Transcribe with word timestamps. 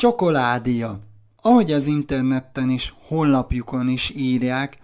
Csokoládia. 0.00 0.98
Ahogy 1.42 1.72
az 1.72 1.86
interneten 1.86 2.70
is, 2.70 2.94
honlapjukon 3.06 3.88
is 3.88 4.12
írják, 4.16 4.78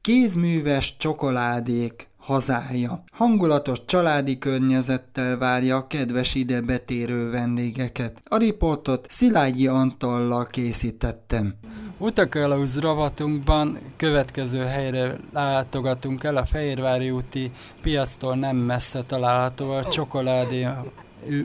kézműves 0.00 0.96
csokoládék 0.96 2.08
hazája. 2.16 3.02
Hangulatos 3.12 3.84
családi 3.84 4.38
környezettel 4.38 5.38
várja 5.38 5.76
a 5.76 5.86
kedves 5.86 6.34
ide 6.34 6.60
betérő 6.60 7.30
vendégeket. 7.30 8.22
A 8.28 8.36
riportot 8.36 9.06
Szilágyi 9.10 9.66
Antallal 9.66 10.44
készítettem. 10.44 11.54
Utakalauz 11.98 12.78
ravatunkban 12.80 13.78
következő 13.96 14.60
helyre 14.60 15.16
látogatunk 15.32 16.24
el, 16.24 16.36
a 16.36 16.44
Fehérvári 16.44 17.10
úti 17.10 17.52
piactól 17.82 18.34
nem 18.34 18.56
messze 18.56 19.02
található 19.02 19.70
a 19.70 19.88
csokoládé 19.88 20.66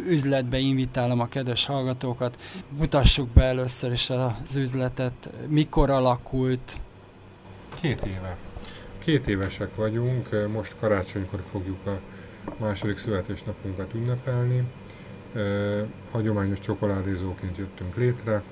üzletbe 0.08 0.58
invitálom 0.58 1.20
a 1.20 1.28
kedves 1.28 1.66
hallgatókat. 1.66 2.38
Mutassuk 2.78 3.30
be 3.30 3.44
először 3.44 3.92
is 3.92 4.10
az 4.10 4.56
üzletet. 4.56 5.30
Mikor 5.48 5.90
alakult? 5.90 6.78
Két 7.82 8.06
éve. 8.06 8.38
Két 9.04 9.28
évesek 9.28 9.76
vagyunk, 9.76 10.30
most 10.54 10.76
karácsonykor 10.80 11.40
fogjuk 11.42 11.86
a 11.86 12.00
második 12.58 12.98
születésnapunkat 12.98 13.94
ünnepelni. 13.94 14.64
Hagyományos 16.12 16.60
csokoládézóként 16.60 17.58
jöttünk 17.58 17.96
létre, 17.96 18.44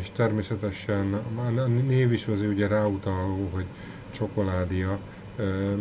és 0.00 0.10
természetesen 0.10 1.14
a 1.36 1.66
név 1.66 2.12
is 2.12 2.26
az 2.26 2.40
ugye 2.40 2.66
ráutaló, 2.66 3.48
hogy 3.52 3.64
csokoládia, 4.10 4.98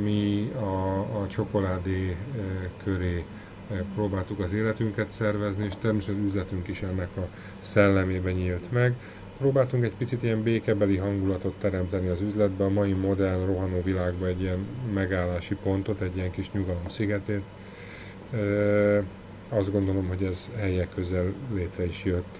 mi 0.04 0.52
a, 0.56 1.00
a 1.22 1.28
csokoládé 1.28 2.18
köré 2.84 3.26
próbáltuk 3.96 4.40
az 4.40 4.54
életünket 4.54 5.12
szervezni, 5.12 5.66
és 5.66 5.74
természetesen 5.82 6.24
üzletünk 6.24 6.68
is 6.68 6.82
ennek 6.82 7.18
a 7.18 7.28
szellemében 7.60 8.34
nyílt 8.34 8.72
meg. 8.72 8.94
Próbáltunk 9.38 9.84
egy 9.84 9.94
picit 9.98 10.24
ilyen 10.24 10.44
békebeli 10.44 10.98
hangulatot 10.98 11.54
teremteni 11.60 12.08
az 12.08 12.22
üzletbe, 12.22 12.64
a 12.64 12.70
mai 12.70 12.92
modern, 12.92 13.46
rohanó 13.46 13.82
világban 13.82 14.28
egy 14.28 14.42
ilyen 14.42 14.66
megállási 14.94 15.56
pontot, 15.56 16.02
egy 16.02 16.16
ilyen 16.16 16.32
kis 16.32 16.52
nyugalom 16.52 16.88
szigetét. 16.88 17.42
Azt 19.50 19.72
gondolom, 19.72 20.08
hogy 20.08 20.24
ez 20.24 20.50
helyek 20.56 20.90
közel 20.96 21.34
létre 21.54 21.86
is 21.86 22.04
jött. 22.04 22.40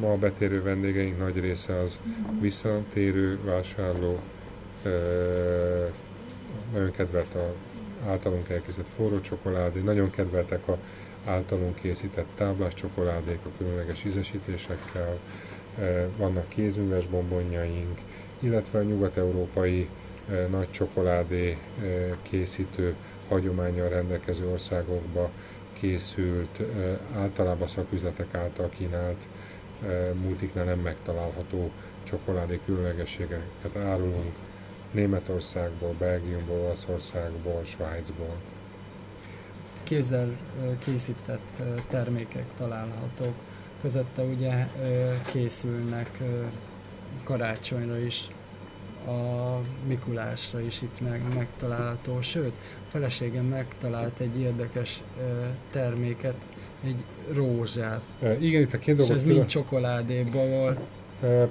Ma 0.00 0.12
a 0.12 0.16
betérő 0.16 0.62
vendégeink 0.62 1.18
nagy 1.18 1.40
része 1.40 1.80
az 1.80 2.00
visszatérő 2.40 3.38
vásárló, 3.44 4.18
nagyon 6.72 6.90
kedvelt 6.96 7.34
a 7.34 7.52
általunk 8.06 8.48
elkészített 8.48 8.88
forró 8.88 9.20
csokoládé, 9.20 9.80
nagyon 9.80 10.10
kedveltek 10.10 10.68
a 10.68 10.78
általunk 11.24 11.74
készített 11.74 12.26
táblás 12.34 12.74
csokoládék 12.74 13.38
a 13.44 13.48
különleges 13.58 14.04
ízesítésekkel, 14.04 15.18
e, 15.78 16.08
vannak 16.16 16.48
kézműves 16.48 17.06
bombonjaink, 17.06 17.98
illetve 18.38 18.78
a 18.78 18.82
nyugat-európai 18.82 19.88
e, 20.30 20.46
nagy 20.46 20.70
csokoládé 20.70 21.50
e, 21.50 21.56
készítő 22.22 22.94
hagyományal 23.28 23.88
rendelkező 23.88 24.48
országokba 24.48 25.30
készült, 25.72 26.60
általában 27.14 27.68
szaküzletek 27.68 28.34
által 28.34 28.68
kínált, 28.68 29.26
multiknál 30.22 30.64
nem 30.64 30.78
megtalálható 30.78 31.70
csokoládé 32.02 32.60
különlegességeket 32.64 33.76
árulunk, 33.76 34.34
Németországból, 34.90 35.94
Belgiumból, 35.98 36.58
Olaszországból, 36.58 37.64
Svájcból. 37.64 38.36
Kézzel 39.82 40.36
készített 40.78 41.62
termékek 41.88 42.44
találhatók. 42.56 43.34
Közette 43.80 44.22
ugye 44.22 44.66
készülnek 45.32 46.22
karácsonyra 47.24 47.98
is, 47.98 48.28
a 49.06 49.60
Mikulásra 49.86 50.60
is 50.60 50.82
itt 50.82 51.00
meg, 51.00 51.22
megtalálható, 51.34 52.20
sőt, 52.20 52.52
a 52.86 52.88
feleségem 52.88 53.44
megtalált 53.44 54.20
egy 54.20 54.40
érdekes 54.40 55.02
terméket, 55.70 56.36
egy 56.84 57.04
rózsát. 57.32 58.00
igen, 58.40 58.60
itt 58.62 58.72
a 58.72 58.78
két 58.78 58.96
dolgot... 58.96 59.16
És 59.16 59.22
ez 59.22 59.24
mind 59.24 59.46
csokoládéból. 59.46 60.76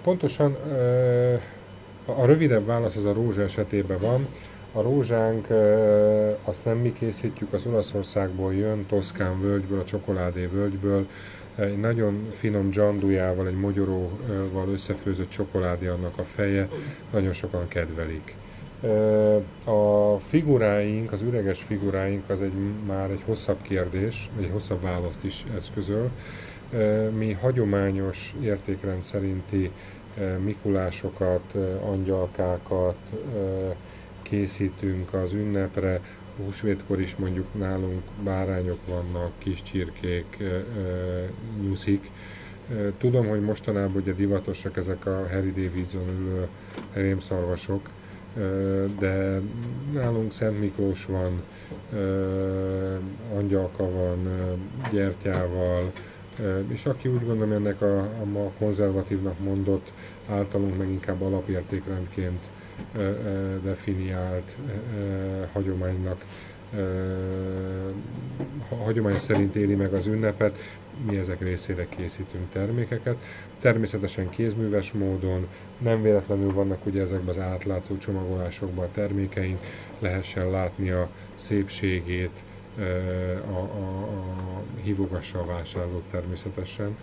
Pontosan 0.02 0.58
a 2.18 2.26
rövidebb 2.26 2.66
válasz 2.66 2.96
az 2.96 3.06
a 3.06 3.14
rózsa 3.14 3.42
esetében 3.42 3.98
van. 4.02 4.28
A 4.74 4.82
rózsánk 4.82 5.48
azt 6.44 6.66
nem 6.66 6.78
mi 6.78 6.94
készítjük, 6.94 7.54
az 7.54 7.66
Olaszországból 7.66 8.54
jön, 8.54 8.86
Toszkán 8.86 9.42
völgyből, 9.42 9.80
a 9.80 9.84
csokoládé 9.84 10.46
völgyből, 10.46 11.08
egy 11.56 11.80
nagyon 11.80 12.28
finom 12.32 12.70
dzsandujával, 12.70 13.48
egy 13.48 13.60
mogyoróval 13.60 14.70
összefőzött 14.72 15.30
csokoládé 15.30 15.88
annak 15.88 16.18
a 16.18 16.24
feje, 16.24 16.68
nagyon 17.12 17.34
sokan 17.34 17.68
kedvelik. 17.68 18.36
A 19.66 20.18
figuráink, 20.18 21.12
az 21.12 21.22
üreges 21.22 21.64
figuráink 21.64 22.30
az 22.30 22.42
egy, 22.42 22.54
már 22.88 23.10
egy 23.10 23.24
hosszabb 23.26 23.62
kérdés, 23.62 24.30
vagy 24.36 24.44
egy 24.44 24.52
hosszabb 24.52 24.82
választ 24.82 25.24
is 25.24 25.46
eszközöl. 25.56 26.10
Mi 27.18 27.32
hagyományos 27.32 28.36
értékrend 28.42 29.04
szerinti 29.04 29.72
Mikulásokat, 30.44 31.56
angyalkákat 31.84 32.98
készítünk 34.22 35.14
az 35.14 35.34
ünnepre, 35.34 36.02
húsvétkor 36.44 37.00
is 37.02 37.16
mondjuk 37.16 37.48
nálunk 37.58 38.02
bárányok 38.24 38.80
vannak, 38.88 39.32
kis 39.38 39.62
csirkék, 39.62 40.38
nyuszik. 41.62 42.12
Tudom, 42.98 43.28
hogy 43.28 43.42
mostanában 43.42 43.96
ugye 43.96 44.14
divatosak 44.14 44.78
ezek 44.78 45.06
a 45.06 45.28
Harry 45.32 45.52
Davidson 45.52 46.08
ülő 46.20 46.48
rémszarvasok, 46.94 47.90
de 49.00 49.42
nálunk 49.94 50.32
Szent 50.32 50.60
Miklós 50.60 51.06
van, 51.06 51.42
angyalka 53.36 53.92
van, 53.92 54.28
gyertyával, 54.92 55.92
és 56.68 56.86
aki 56.86 57.08
úgy 57.08 57.26
gondolom 57.26 57.52
ennek 57.52 57.82
a, 57.82 58.00
a 58.00 58.52
konzervatívnak 58.58 59.40
mondott, 59.40 59.94
általunk 60.30 60.78
meg 60.78 60.90
inkább 60.90 61.22
alapértékrendként 61.22 62.50
definiált 63.64 64.58
hagyománynak 65.54 66.26
hagyomány 68.84 69.18
szerint 69.18 69.56
éli 69.56 69.76
meg 69.76 69.94
az 69.94 70.08
ünnepet, 70.08 70.58
mi 71.10 71.18
ezek 71.18 71.42
részére 71.42 71.88
készítünk 71.90 72.50
termékeket. 72.52 73.16
Természetesen 73.60 74.30
kézműves 74.30 74.92
módon, 74.92 75.48
nem 75.78 76.02
véletlenül 76.02 76.54
vannak 76.54 76.86
ugye 76.86 77.02
ezekben 77.02 77.30
az 77.30 77.40
átlátszó 77.40 77.98
csomagolásokban 77.98 78.86
a 78.86 78.92
termékeink, 78.92 79.60
lehessen 80.00 80.50
látni 80.50 80.90
a 80.90 81.10
szépségét, 81.36 82.44
a, 83.50 83.58
a, 83.58 84.04
a 84.04 84.64
hívogassa 84.82 85.40
a 85.40 85.46
vásárlót 85.46 86.04
természetesen. 86.12 86.98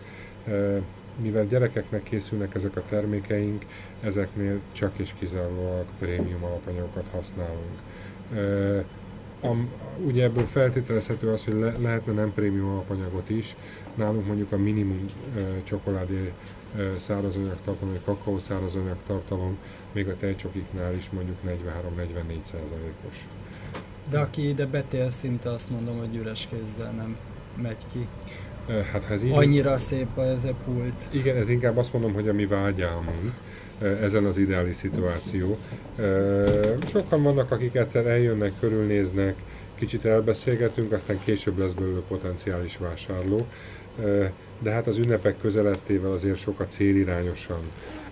Mivel 1.16 1.46
gyerekeknek 1.46 2.02
készülnek 2.02 2.54
ezek 2.54 2.76
a 2.76 2.82
termékeink, 2.82 3.64
ezeknél 4.00 4.60
csak 4.72 4.98
és 4.98 5.14
kizárólag 5.18 5.84
prémium 5.98 6.44
alapanyagokat 6.44 7.06
használunk. 7.12 7.80
A, 9.40 9.52
ugye 10.04 10.22
ebből 10.22 10.44
feltételezhető 10.44 11.32
az, 11.32 11.44
hogy 11.44 11.54
le, 11.54 11.72
lehetne 11.78 12.12
nem 12.12 12.32
prémium 12.34 12.68
alapanyagot 12.68 13.28
is. 13.28 13.56
Nálunk 13.94 14.26
mondjuk 14.26 14.52
a 14.52 14.56
minimum 14.56 15.04
e, 15.36 15.40
csokoládé 15.62 16.32
e, 16.76 16.98
szárazanyag 16.98 17.56
tartalom, 17.64 17.92
vagy 17.92 18.02
kakaó 18.04 18.38
szárazanyag 18.38 18.96
tartalom, 19.06 19.58
még 19.92 20.08
a 20.08 20.16
tejcsokiknál 20.16 20.94
is 20.94 21.10
mondjuk 21.10 21.36
43-44 21.46 21.52
százalékos. 22.42 23.26
De 24.10 24.18
aki 24.18 24.48
ide 24.48 24.66
betél, 24.66 25.10
szinte 25.10 25.50
azt 25.50 25.70
mondom, 25.70 25.98
hogy 25.98 26.16
üres 26.16 26.48
kézzel 26.50 26.90
nem 26.90 27.16
megy 27.62 27.82
ki. 27.92 28.08
Hát, 28.92 29.04
ha 29.04 29.12
ez 29.12 29.22
így... 29.22 29.32
Annyira 29.32 29.78
szép 29.78 30.18
ez 30.18 30.44
a 30.44 30.54
pult. 30.64 30.96
Igen, 31.10 31.36
ez 31.36 31.48
inkább 31.48 31.76
azt 31.76 31.92
mondom, 31.92 32.12
hogy 32.12 32.28
a 32.28 32.32
mi 32.32 32.46
vágyálmunk 32.46 33.32
ezen 33.80 34.24
az 34.24 34.36
ideális 34.36 34.76
szituáció. 34.76 35.58
Sokan 36.88 37.22
vannak, 37.22 37.50
akik 37.50 37.74
egyszer 37.74 38.06
eljönnek, 38.06 38.52
körülnéznek, 38.60 39.34
kicsit 39.74 40.04
elbeszélgetünk, 40.04 40.92
aztán 40.92 41.18
később 41.24 41.58
lesz 41.58 41.72
belőle 41.72 42.00
potenciális 42.08 42.76
vásárló. 42.76 43.46
De 44.58 44.70
hát 44.70 44.86
az 44.86 44.96
ünnepek 44.96 45.40
közelettével 45.40 46.12
azért 46.12 46.36
sokat 46.36 46.70
célirányosan 46.70 47.60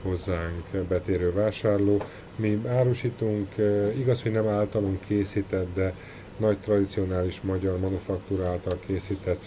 hozzánk 0.04 0.64
betérő 0.88 1.32
vásárló. 1.32 2.02
Mi 2.36 2.60
árusítunk, 2.66 3.54
igaz, 3.98 4.22
hogy 4.22 4.32
nem 4.32 4.48
általunk 4.48 5.00
készített, 5.06 5.74
de 5.74 5.94
nagy 6.36 6.58
tradicionális 6.58 7.40
magyar 7.40 7.78
manufaktúra 7.78 8.46
által 8.46 8.78
készített 8.86 9.40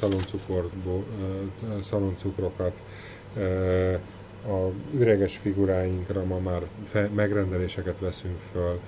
szaloncukrokat, 1.82 2.82
a 4.48 4.72
üreges 4.98 5.38
figuráinkra 5.38 6.24
ma 6.24 6.40
már 6.40 6.62
fe, 6.84 7.10
megrendeléseket 7.16 8.00
veszünk 8.00 8.40
föl, 8.52 8.80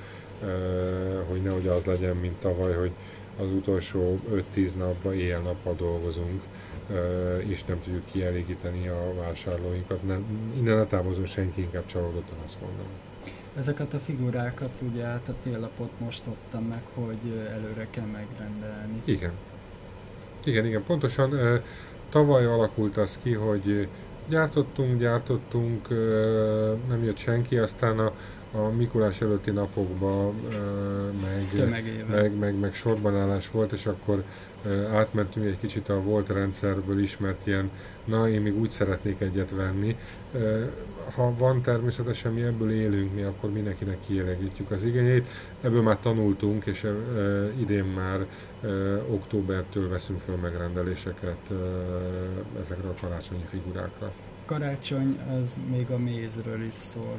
hogy 1.30 1.42
nehogy 1.42 1.68
az 1.68 1.86
legyen, 1.86 2.16
mint 2.16 2.39
tavaly, 2.39 2.74
hogy 2.74 2.92
az 3.39 3.48
utolsó 3.51 4.19
5-10 4.56 4.75
napban 4.77 5.13
éjjel-nappal 5.13 5.75
dolgozunk. 5.77 6.42
És 7.47 7.63
nem 7.63 7.80
tudjuk 7.80 8.06
kielégíteni 8.12 8.88
a 8.88 9.13
vásárlóinkat. 9.18 10.03
Nem, 10.03 10.25
innen 10.57 10.80
a 10.80 10.88
távozó 10.88 11.25
senki 11.25 11.62
inkább 11.62 11.86
csalódottan 11.86 12.38
azt 12.45 12.62
mondom. 12.62 12.88
Ezeket 13.57 13.94
a 13.94 13.97
figurákat 13.97 14.81
ugye 14.91 15.03
át 15.03 15.30
a 15.30 15.33
télapot 15.44 15.91
most 16.00 16.27
adtam 16.27 16.63
meg, 16.63 16.83
hogy 16.94 17.47
előre 17.53 17.88
kell 17.89 18.06
megrendelni. 18.06 19.01
Igen. 19.06 19.31
Igen, 20.44 20.65
igen, 20.65 20.83
pontosan 20.83 21.62
tavaly 22.09 22.45
alakult 22.45 22.97
az 22.97 23.19
ki, 23.24 23.33
hogy 23.33 23.88
gyártottunk, 24.30 25.00
gyártottunk, 25.00 25.89
nem 26.88 27.03
jött 27.03 27.18
senki, 27.18 27.57
aztán 27.57 28.00
a, 28.00 28.13
a 28.51 28.57
Mikulás 28.57 29.22
előtti 29.22 29.51
napokban 29.51 30.34
meg, 31.22 31.69
meg, 32.10 32.38
meg, 32.38 32.60
meg 32.60 32.74
sorbanállás 32.74 33.51
volt, 33.51 33.72
és 33.72 33.86
akkor 33.86 34.24
átmentünk 34.92 35.46
egy 35.46 35.60
kicsit 35.60 35.90
a 35.90 36.01
volt 36.01 36.30
rendszerből 36.30 37.00
ismert 37.00 37.48
ilyen, 37.48 37.72
na 38.06 38.30
én 38.30 38.42
még 38.42 38.60
úgy 38.60 38.72
szeretnék 38.72 39.22
egyet 39.22 39.51
venni. 39.51 39.98
Ha 41.16 41.34
van 41.38 41.62
természetesen 41.62 42.34
mi 42.34 42.42
ebből 42.42 42.72
élünk, 42.72 43.13
mi 43.13 43.22
akkor 43.22 43.51
mindenkinek 43.51 43.98
kielégítjük 44.07 44.72
az 44.72 44.84
igényét. 44.84 45.28
Ebből 45.62 45.81
már 45.81 46.00
tanultunk, 46.00 46.66
és 46.66 46.88
idén 47.60 47.86
már 47.86 48.25
októbertől 49.10 49.90
veszünk 49.90 50.19
fel 50.19 50.36
megrendeléseket 50.36 51.52
ezekre 52.60 52.90
a 52.90 52.94
karácsonyi 53.02 53.44
figurákra. 53.45 54.12
Karácsony 54.45 55.19
az 55.40 55.57
még 55.72 55.90
a 55.92 55.98
mézről 55.98 56.62
is 56.63 56.74
szól 56.74 57.16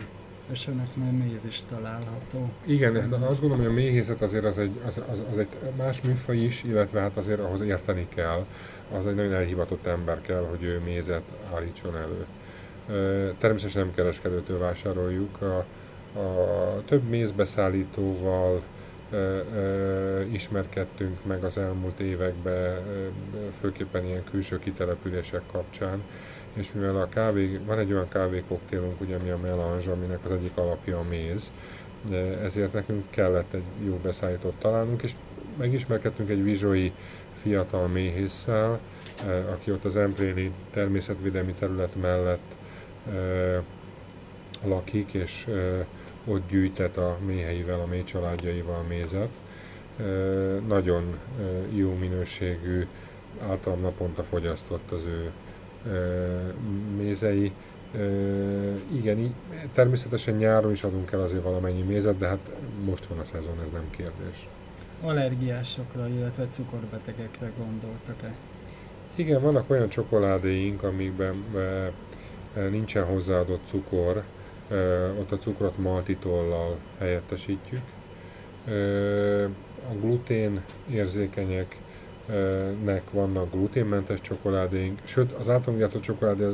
és 0.50 0.66
ennek 0.66 0.96
már 0.96 1.12
méz 1.12 1.44
is 1.44 1.64
található. 1.64 2.50
Igen, 2.64 3.00
hát 3.00 3.12
azt 3.12 3.40
gondolom, 3.40 3.58
hogy 3.58 3.72
a 3.72 3.80
méhészet 3.80 4.22
azért 4.22 4.44
az 4.44 4.58
egy, 4.58 4.80
az, 4.86 5.02
az, 5.10 5.22
az 5.30 5.38
egy 5.38 5.48
más 5.76 6.00
műfaj 6.00 6.36
is, 6.36 6.62
illetve 6.62 7.00
hát 7.00 7.16
azért 7.16 7.40
ahhoz 7.40 7.60
érteni 7.60 8.06
kell, 8.14 8.46
az 8.92 9.06
egy 9.06 9.14
nagyon 9.14 9.34
elhivatott 9.34 9.86
ember 9.86 10.20
kell, 10.20 10.46
hogy 10.50 10.62
ő 10.62 10.80
mézet 10.84 11.22
állítson 11.54 11.96
elő. 11.96 12.26
Természetesen 13.38 13.82
nem 13.82 13.94
kereskedőtől 13.94 14.58
vásároljuk, 14.58 15.42
a, 15.42 15.64
a 16.18 16.82
több 16.84 17.02
mézbeszállítóval, 17.02 18.62
ismerkedtünk 20.32 21.24
meg 21.24 21.44
az 21.44 21.58
elmúlt 21.58 22.00
években, 22.00 22.82
főképpen 23.60 24.04
ilyen 24.04 24.24
külső 24.30 24.58
kitelepülések 24.58 25.42
kapcsán, 25.52 26.02
és 26.52 26.72
mivel 26.72 27.00
a 27.00 27.08
kávé, 27.08 27.60
van 27.66 27.78
egy 27.78 27.92
olyan 27.92 28.08
kávékoktélunk, 28.08 29.00
ugye, 29.00 29.16
ami 29.16 29.28
a 29.28 29.38
melange, 29.42 29.90
aminek 29.90 30.24
az 30.24 30.30
egyik 30.30 30.56
alapja 30.56 30.98
a 30.98 31.02
méz, 31.08 31.52
ezért 32.42 32.72
nekünk 32.72 33.10
kellett 33.10 33.52
egy 33.52 33.62
jó 33.84 33.98
beszállítót 34.02 34.54
találnunk, 34.58 35.02
és 35.02 35.12
megismerkedtünk 35.58 36.28
egy 36.30 36.42
vizsói 36.42 36.92
fiatal 37.32 37.88
méhésszel, 37.88 38.80
aki 39.52 39.70
ott 39.70 39.84
az 39.84 39.96
Empréni 39.96 40.52
természetvédelmi 40.70 41.52
terület 41.52 41.94
mellett 42.00 42.56
lakik, 44.64 45.12
és 45.12 45.48
ott 46.26 46.48
gyűjtett 46.48 46.96
a 46.96 47.18
méheivel, 47.26 47.80
a 47.80 47.86
mély 47.86 48.04
családjaival 48.04 48.82
mézet. 48.88 49.38
Nagyon 50.68 51.18
jó 51.74 51.94
minőségű, 51.94 52.86
általam 53.48 53.80
naponta 53.80 54.22
fogyasztott 54.22 54.90
az 54.90 55.04
ő 55.04 55.30
mézei. 56.96 57.52
Igen, 58.92 59.34
természetesen 59.72 60.34
nyáron 60.34 60.72
is 60.72 60.84
adunk 60.84 61.12
el 61.12 61.20
azért 61.20 61.42
valamennyi 61.42 61.82
mézet, 61.82 62.18
de 62.18 62.26
hát 62.26 62.50
most 62.84 63.06
van 63.06 63.18
a 63.18 63.24
szezon, 63.24 63.60
ez 63.64 63.70
nem 63.70 63.90
kérdés. 63.90 64.48
Allergiásokra, 65.02 66.08
illetve 66.08 66.46
cukorbetegekre 66.46 67.52
gondoltak-e? 67.58 68.34
Igen, 69.14 69.42
vannak 69.42 69.70
olyan 69.70 69.88
csokoládéink, 69.88 70.82
amikben 70.82 71.44
nincsen 72.70 73.04
hozzáadott 73.04 73.66
cukor, 73.66 74.22
ott 75.18 75.32
a 75.32 75.36
cukrot 75.38 75.78
maltitollal 75.78 76.76
helyettesítjük. 76.98 77.82
A 79.90 79.94
glutén 80.00 80.62
érzékenyek 80.90 81.76
nek 82.84 83.10
vannak 83.10 83.52
gluténmentes 83.52 84.20
csokoládéink, 84.20 84.98
sőt 85.04 85.32
az 85.32 85.48
általunk 85.48 85.80
gyártott 85.80 86.02
csokoládé 86.02 86.44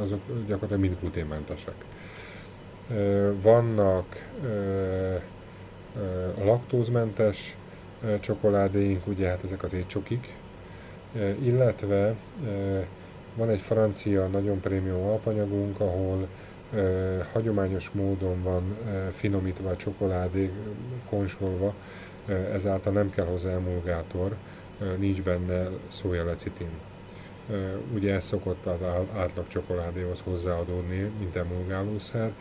azok 0.00 0.20
gyakorlatilag 0.46 0.80
mind 0.80 0.96
gluténmentesek. 1.00 1.74
Vannak 3.42 4.30
laktózmentes 6.44 7.56
csokoládéink, 8.20 9.06
ugye 9.06 9.28
hát 9.28 9.44
ezek 9.44 9.62
az 9.62 9.72
étcsokik, 9.72 10.34
illetve 11.42 12.14
van 13.34 13.48
egy 13.48 13.60
francia 13.60 14.26
nagyon 14.26 14.60
prémium 14.60 15.02
alapanyagunk, 15.02 15.80
ahol 15.80 16.28
hagyományos 17.32 17.90
módon 17.90 18.42
van 18.42 18.76
finomítva 19.10 19.70
a 19.70 19.76
csokoládé, 19.76 20.50
konsolva, 21.08 21.74
ezáltal 22.52 22.92
nem 22.92 23.10
kell 23.10 23.26
hozzá 23.26 23.50
emulgátor, 23.50 24.36
nincs 24.98 25.22
benne 25.22 25.68
szójalecitin. 25.86 26.70
Ugye 27.94 28.14
ez 28.14 28.24
szokott 28.24 28.66
az 28.66 28.82
átlag 29.16 29.48
csokoládéhoz 29.48 30.20
hozzáadódni, 30.20 31.10
mint 31.18 31.36
emulgálószer. 31.36 32.32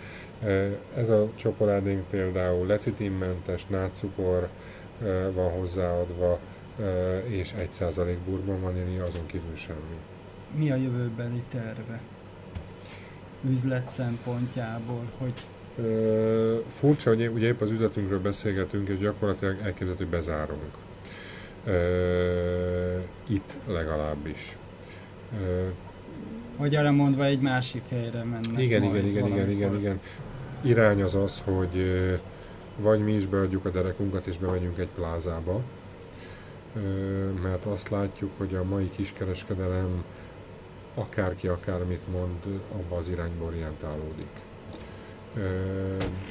Ez 0.96 1.10
a 1.10 1.30
csokoládénk 1.36 2.08
például 2.10 2.68
lecitinmentes, 2.68 3.66
nátszukor 3.66 4.48
van 5.34 5.52
hozzáadva, 5.52 6.40
és 7.28 7.54
1% 7.58 8.16
burban 8.26 8.62
vanília, 8.62 9.06
azon 9.06 9.26
kívül 9.26 9.56
semmi. 9.56 9.98
Mi 10.56 10.72
a 10.72 10.76
jövőbeli 10.76 11.44
terve? 11.48 12.02
Üzlet 13.50 13.90
szempontjából, 13.90 15.04
hogy 15.18 15.34
furcsa, 16.68 17.10
hogy 17.10 17.28
ugye 17.28 17.48
épp 17.48 17.62
az 17.62 17.72
üzletünkről 17.72 18.22
beszélgetünk, 18.22 18.90
és 18.90 18.98
gyakorlatilag 18.98 19.54
elképzelhető, 19.54 20.04
hogy 20.04 20.14
bezárunk 20.14 20.72
itt 23.28 23.56
legalábbis. 23.68 24.58
Magyarra 26.58 26.92
mondva 26.92 27.26
egy 27.26 27.40
másik 27.40 27.88
helyre 27.90 28.24
mennek 28.24 28.62
Igen, 28.62 28.84
igen, 28.84 29.06
igen, 29.06 29.28
igen, 29.28 29.50
igen, 29.50 29.76
igen. 29.76 30.00
Irány 30.62 31.02
az 31.02 31.16
az, 31.16 31.42
hogy 31.46 31.86
vagy 32.78 33.00
mi 33.00 33.14
is 33.14 33.26
beadjuk 33.26 33.66
a 33.66 33.70
derekunkat 33.70 34.26
és 34.26 34.38
bemegyünk 34.38 34.78
egy 34.78 34.90
plázába, 34.96 35.62
mert 37.42 37.66
azt 37.66 37.90
látjuk, 37.90 38.32
hogy 38.38 38.56
a 38.56 38.64
mai 38.64 38.90
kiskereskedelem 38.90 40.04
akárki 40.96 41.48
akármit 41.48 42.12
mond, 42.12 42.62
abba 42.72 42.98
az 42.98 43.10
irányba 43.10 43.46
orientálódik. 43.46 44.32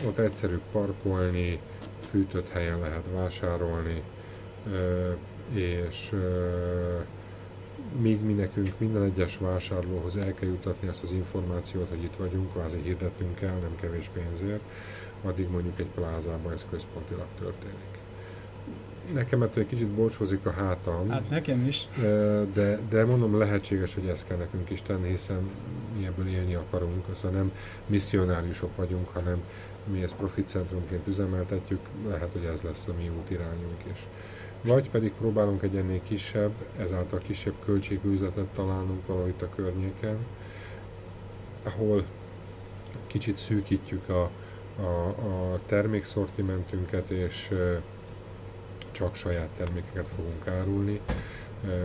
Ott 0.07 0.19
egyszerű 0.19 0.59
parkolni, 0.73 1.61
fűtött 2.01 2.49
helyen 2.49 2.79
lehet 2.79 3.05
vásárolni, 3.15 4.03
és 5.53 6.13
míg 8.01 8.25
mi 8.25 8.33
nekünk 8.33 8.79
minden 8.79 9.03
egyes 9.03 9.39
vásárlóhoz 9.39 10.17
el 10.17 10.35
kell 10.35 10.49
jutatni 10.49 10.89
azt 10.89 11.03
az 11.03 11.13
információt, 11.13 11.89
hogy 11.89 12.03
itt 12.03 12.17
vagyunk, 12.17 12.53
kvázi 12.53 12.81
hirdetnünk 12.83 13.35
kell, 13.35 13.59
nem 13.61 13.77
kevés 13.81 14.11
pénzért, 14.13 14.63
addig 15.23 15.49
mondjuk 15.51 15.79
egy 15.79 15.91
plázában 15.95 16.53
ez 16.53 16.67
központilag 16.71 17.27
történik. 17.39 17.99
Nekem 19.13 19.43
ettől 19.43 19.63
egy 19.63 19.69
kicsit 19.69 19.89
borcsózik 19.89 20.47
a 20.47 20.51
hátam. 20.51 21.09
Hát 21.09 21.31
nekem 21.31 21.67
is. 21.67 21.89
De, 22.53 22.79
de 22.89 23.05
mondom, 23.05 23.39
lehetséges, 23.39 23.95
hogy 23.95 24.07
ezt 24.07 24.27
kell 24.27 24.37
nekünk 24.37 24.71
is 24.71 24.83
tenni, 24.83 25.09
hiszen 25.09 25.51
mi 25.99 26.07
ebből 26.07 26.29
élni 26.29 26.55
akarunk, 26.55 27.05
szóval 27.15 27.39
nem 27.39 27.53
misszionáriusok 27.87 28.77
vagyunk, 28.77 29.09
hanem 29.09 29.43
mi 29.93 30.03
ezt 30.03 30.17
profitcentrumként 30.17 31.07
üzemeltetjük, 31.07 31.81
lehet, 32.09 32.33
hogy 32.33 32.45
ez 32.45 32.63
lesz 32.63 32.89
a 32.89 32.93
mi 32.99 33.11
útirányunk 33.19 33.83
is 33.93 34.07
vagy 34.63 34.91
pedig 34.91 35.13
próbálunk 35.13 35.63
egy 35.63 35.77
ennél 35.77 36.03
kisebb, 36.03 36.53
ezáltal 36.79 37.19
kisebb 37.19 37.55
költségű 37.65 38.11
üzletet 38.11 38.47
találnunk 38.47 39.07
valahogy 39.07 39.35
a 39.41 39.49
környéken, 39.55 40.17
ahol 41.63 42.05
kicsit 43.07 43.37
szűkítjük 43.37 44.09
a, 44.09 44.31
a, 44.81 45.09
a 45.09 45.61
termékszortimentünket, 45.67 47.11
és 47.11 47.51
csak 48.91 49.15
saját 49.15 49.49
termékeket 49.49 50.09
fogunk 50.09 50.47
árulni, 50.47 51.01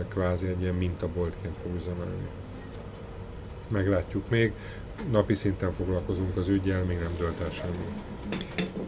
kvázi 0.08 0.46
egy 0.46 0.60
ilyen 0.60 0.74
mintaboltként 0.74 1.56
fog 1.56 1.74
üzemelni. 1.74 2.28
Meglátjuk 3.68 4.30
még, 4.30 4.52
napi 5.10 5.34
szinten 5.34 5.72
foglalkozunk 5.72 6.36
az 6.36 6.48
ügyel, 6.48 6.84
még 6.84 6.98
nem 6.98 7.14
dölt 7.18 7.40
el 7.40 7.50
semmi. 7.50 7.86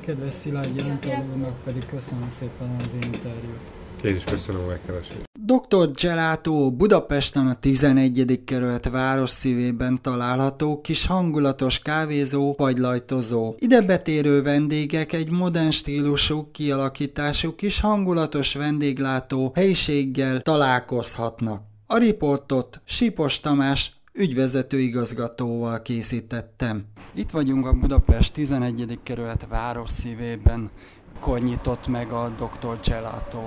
Kedves 0.00 0.32
Szilágyi 0.32 0.80
Antal 0.80 1.54
pedig 1.64 1.86
köszönöm 1.86 2.28
szépen 2.28 2.76
az 2.84 2.94
interjút. 2.94 3.75
Én 4.02 4.16
is 4.16 4.24
köszönöm 4.24 4.60
a 4.60 4.66
megkeresést. 4.66 5.24
Dr. 5.46 5.90
Gelato 5.90 6.70
Budapesten 6.70 7.46
a 7.46 7.54
11. 7.54 8.40
kerület 8.44 8.88
város 8.88 9.30
szívében 9.30 10.02
található 10.02 10.80
kis 10.80 11.06
hangulatos 11.06 11.78
kávézó 11.78 12.54
vagy 12.56 12.78
lajtozó. 12.78 13.54
Ide 13.58 13.80
betérő 13.80 14.42
vendégek 14.42 15.12
egy 15.12 15.30
modern 15.30 15.70
stílusú 15.70 16.50
kialakítású 16.52 17.54
kis 17.54 17.80
hangulatos 17.80 18.54
vendéglátó 18.54 19.52
helyiséggel 19.54 20.40
találkozhatnak. 20.40 21.62
A 21.86 21.98
riportot 21.98 22.80
Sipos 22.84 23.40
Tamás 23.40 23.96
ügyvezető 24.12 24.78
igazgatóval 24.78 25.82
készítettem. 25.82 26.84
Itt 27.14 27.30
vagyunk 27.30 27.66
a 27.66 27.72
Budapest 27.72 28.32
11. 28.32 28.98
kerület 29.02 29.46
város 29.48 29.90
szívében, 29.90 30.70
akkor 31.16 31.40
nyitott 31.40 31.86
meg 31.86 32.10
a 32.10 32.30
Dr. 32.36 32.78
Gelato. 32.84 33.42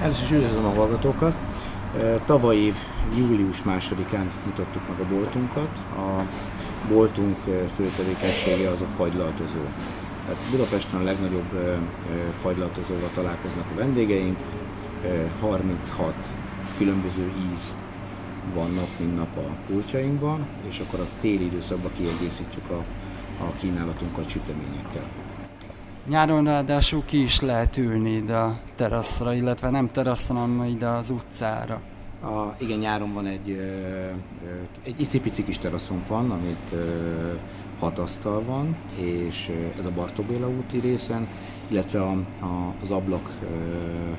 Először 0.00 0.24
is 0.24 0.30
üdvözlöm 0.30 0.64
a 0.64 0.74
hallgatókat. 0.74 1.34
Tavaly 2.26 2.56
év 2.56 2.76
július 3.16 3.62
másodikán 3.62 4.30
nyitottuk 4.46 4.88
meg 4.88 5.00
a 5.00 5.14
boltunkat. 5.14 5.68
A 5.96 6.22
boltunk 6.88 7.36
fő 7.74 7.90
tevékenysége 7.96 8.70
az 8.70 8.80
a 8.80 8.86
fagylaltozó. 8.86 9.58
Tehát 10.26 10.42
Budapesten 10.50 11.00
a 11.00 11.04
legnagyobb 11.04 11.80
fagylaltozóval 12.30 13.10
találkoznak 13.14 13.64
a 13.74 13.78
vendégeink. 13.78 14.38
36 15.40 16.14
különböző 16.76 17.32
íz 17.52 17.76
van 18.54 18.70
nap 18.70 18.88
mint 18.98 19.16
nap 19.16 19.36
a 19.36 19.56
pultjainkban, 19.66 20.46
és 20.68 20.80
akkor 20.80 21.00
a 21.00 21.06
téli 21.20 21.44
időszakban 21.44 21.90
kiegészítjük 21.96 22.70
a, 22.70 22.84
a 23.44 23.52
kínálatunkat 23.60 24.28
süteményekkel. 24.28 25.23
Nyáron 26.08 26.44
ráadásul 26.44 27.02
ki 27.04 27.22
is 27.22 27.40
lehet 27.40 27.76
ülni 27.76 28.10
ide 28.10 28.36
a 28.36 28.58
teraszra, 28.74 29.34
illetve 29.34 29.70
nem 29.70 29.90
teraszra, 29.90 30.34
hanem 30.34 30.64
ide 30.64 30.86
az 30.86 31.10
utcára. 31.10 31.80
A, 32.22 32.54
igen, 32.58 32.78
nyáron 32.78 33.12
van 33.12 33.26
egy, 33.26 33.60
egy 34.84 35.00
icipici 35.00 35.44
kis 35.44 35.58
teraszon 35.58 36.02
van, 36.08 36.30
amit 36.30 36.74
hat 37.78 37.98
asztal 37.98 38.42
van, 38.42 38.76
és 38.96 39.50
ez 39.78 39.84
a 39.84 39.90
Bartóbéla 39.90 40.48
úti 40.48 40.78
részen, 40.78 41.28
illetve 41.68 42.02
a, 42.02 42.12
a, 42.40 42.74
az 42.82 42.90
ablak 42.90 43.30
ö, 43.42 43.46
ö, 43.46 44.10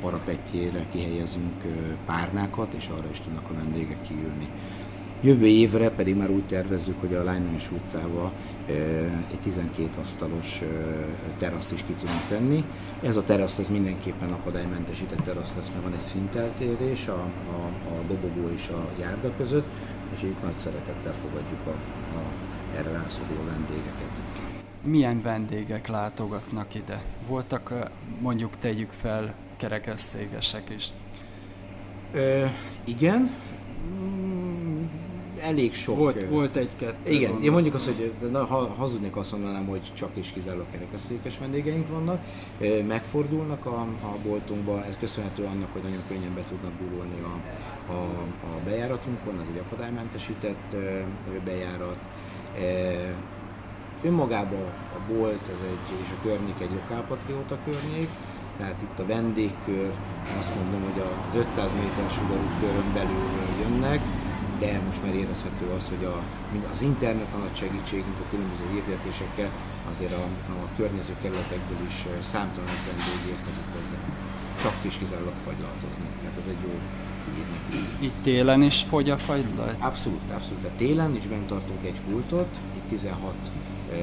parapetjére 0.00 0.86
kihelyezünk 0.92 1.64
ö, 1.64 1.68
párnákat, 2.06 2.72
és 2.72 2.88
arra 2.88 3.08
is 3.10 3.20
tudnak 3.20 3.50
a 3.50 3.54
vendégek 3.54 4.02
kiülni. 4.02 4.48
Jövő 5.20 5.46
évre 5.46 5.90
pedig 5.90 6.16
már 6.16 6.30
úgy 6.30 6.46
tervezzük, 6.46 7.00
hogy 7.00 7.14
a 7.14 7.24
Lánymányos 7.24 7.70
utcába 7.70 8.32
egy 9.30 9.38
12 9.42 9.88
asztalos 10.00 10.62
teraszt 11.38 11.72
is 11.72 11.84
ki 11.86 11.92
tudunk 11.92 12.26
tenni. 12.28 12.64
Ez 13.02 13.16
a 13.16 13.24
terasz 13.24 13.58
ez 13.58 13.68
mindenképpen 13.68 14.32
akadálymentesített 14.32 15.24
terasz 15.24 15.54
lesz, 15.56 15.70
mert 15.70 15.82
van 15.82 15.92
egy 15.92 16.00
szinteltérés 16.00 17.08
a, 17.08 17.20
a, 17.50 17.66
a 17.88 18.02
dobogó 18.08 18.50
és 18.54 18.68
a 18.68 18.88
járda 19.00 19.32
között, 19.36 19.66
úgyhogy 20.12 20.28
itt 20.28 20.42
nagy 20.42 20.56
szeretettel 20.56 21.14
fogadjuk 21.14 21.66
a, 21.66 21.70
a 22.16 22.22
erre 22.76 22.90
rászoruló 22.90 23.40
vendégeket. 23.46 24.10
Milyen 24.82 25.22
vendégek 25.22 25.88
látogatnak 25.88 26.74
ide? 26.74 27.02
Voltak 27.28 27.90
mondjuk 28.20 28.58
tegyük 28.58 28.90
fel 28.90 29.34
kerekesztégesek 29.56 30.70
is? 30.70 30.88
Ö, 32.12 32.44
igen, 32.84 33.30
elég 35.40 35.74
sok. 35.74 35.96
Volt, 35.96 36.28
volt 36.28 36.56
egy-kettő. 36.56 37.12
Igen, 37.12 37.42
én 37.42 37.52
mondjuk 37.52 37.74
azt, 37.74 37.86
hogy 37.86 38.30
na, 38.30 38.44
ha 38.44 38.74
hazudnék 38.76 39.16
azt 39.16 39.32
mondanám, 39.32 39.66
hogy 39.66 39.80
csak 39.94 40.10
és 40.14 40.30
kizárólag 40.32 40.66
kerekesztékes 40.70 41.38
vendégeink 41.38 41.88
vannak. 41.88 42.20
Megfordulnak 42.86 43.66
a, 43.66 43.80
a 44.02 44.16
boltunkba, 44.24 44.84
ez 44.84 44.96
köszönhető 45.00 45.44
annak, 45.44 45.72
hogy 45.72 45.82
nagyon 45.82 46.02
könnyen 46.08 46.34
be 46.34 46.42
tudnak 46.48 46.72
gurulni 46.80 47.20
a, 47.22 47.34
a, 47.92 47.96
a 48.42 48.60
bejáratunkon, 48.64 49.38
az 49.38 49.46
egy 49.54 49.62
akadálymentesített 49.66 50.76
bejárat. 51.44 51.98
Önmagában 54.02 54.66
a 54.96 55.12
bolt 55.12 55.48
ez 55.52 55.60
egy, 55.70 56.00
és 56.02 56.08
a 56.10 56.22
környék 56.22 56.60
egy 56.60 56.70
lokálpatrióta 56.72 57.58
környék, 57.64 58.08
tehát 58.58 58.76
itt 58.82 58.98
a 58.98 59.06
vendégkör, 59.06 59.92
azt 60.38 60.54
mondom, 60.54 60.82
hogy 60.82 61.02
az 61.02 61.46
500 61.48 61.72
méter 61.72 62.10
sugarú 62.10 62.48
körön 62.60 62.92
belül 62.94 63.28
jönnek, 63.60 64.00
de 64.58 64.80
most 64.86 65.02
már 65.04 65.14
érezhető 65.14 65.64
az, 65.76 65.88
hogy 65.88 66.04
a, 66.04 66.16
az 66.72 66.80
internet 66.82 67.32
a 67.34 67.38
nagy 67.44 67.56
segítségünk 67.62 68.18
a 68.24 68.30
különböző 68.30 68.64
hirdetésekkel 68.72 69.50
azért 69.90 70.12
a, 70.12 70.24
a 70.62 70.68
környező 70.76 71.14
kerületekből 71.22 71.80
is 71.86 71.96
számtalan 72.20 72.76
vendég 72.86 73.20
érkezik 73.34 73.68
hozzá. 73.76 73.98
Csak 74.62 74.76
is 74.88 74.98
kizárólag 74.98 75.38
fagylaltozni, 75.46 76.06
tehát 76.20 76.36
ez 76.42 76.48
egy 76.54 76.62
jó 76.66 76.74
hír 77.34 77.46
nekünk. 77.54 78.02
Itt 78.06 78.22
télen 78.22 78.62
is 78.62 78.82
fogy 78.82 79.10
a 79.10 79.16
fagylalt? 79.16 79.76
Abszolút, 79.78 80.20
abszolút. 80.30 80.60
Tehát 80.62 80.76
télen 80.76 81.16
is 81.16 81.26
bent 81.26 81.46
tartunk 81.46 81.84
egy 81.84 82.00
pultot, 82.08 82.50
itt 82.76 82.88
16 82.88 83.34
e, 83.92 83.96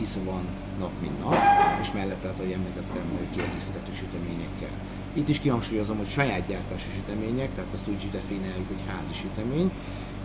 íz 0.00 0.18
van 0.24 0.44
nap 0.78 0.92
mint 1.00 1.18
nap, 1.24 1.34
és 1.80 1.92
mellett, 1.92 2.20
tehát, 2.22 2.38
ahogy 2.38 2.52
említettem, 2.52 3.02
kiegészíthető 3.32 3.92
süteményekkel. 3.94 4.74
Itt 5.12 5.28
is 5.28 5.38
kihangsúlyozom, 5.40 5.96
hogy 5.96 6.08
saját 6.08 6.46
gyártású 6.46 6.88
sütemények, 6.94 7.54
tehát 7.54 7.70
ezt 7.74 7.88
úgy 7.88 8.08
definiáljuk, 8.12 8.68
hogy 8.68 8.82
házi 8.86 9.12
sütemény, 9.12 9.70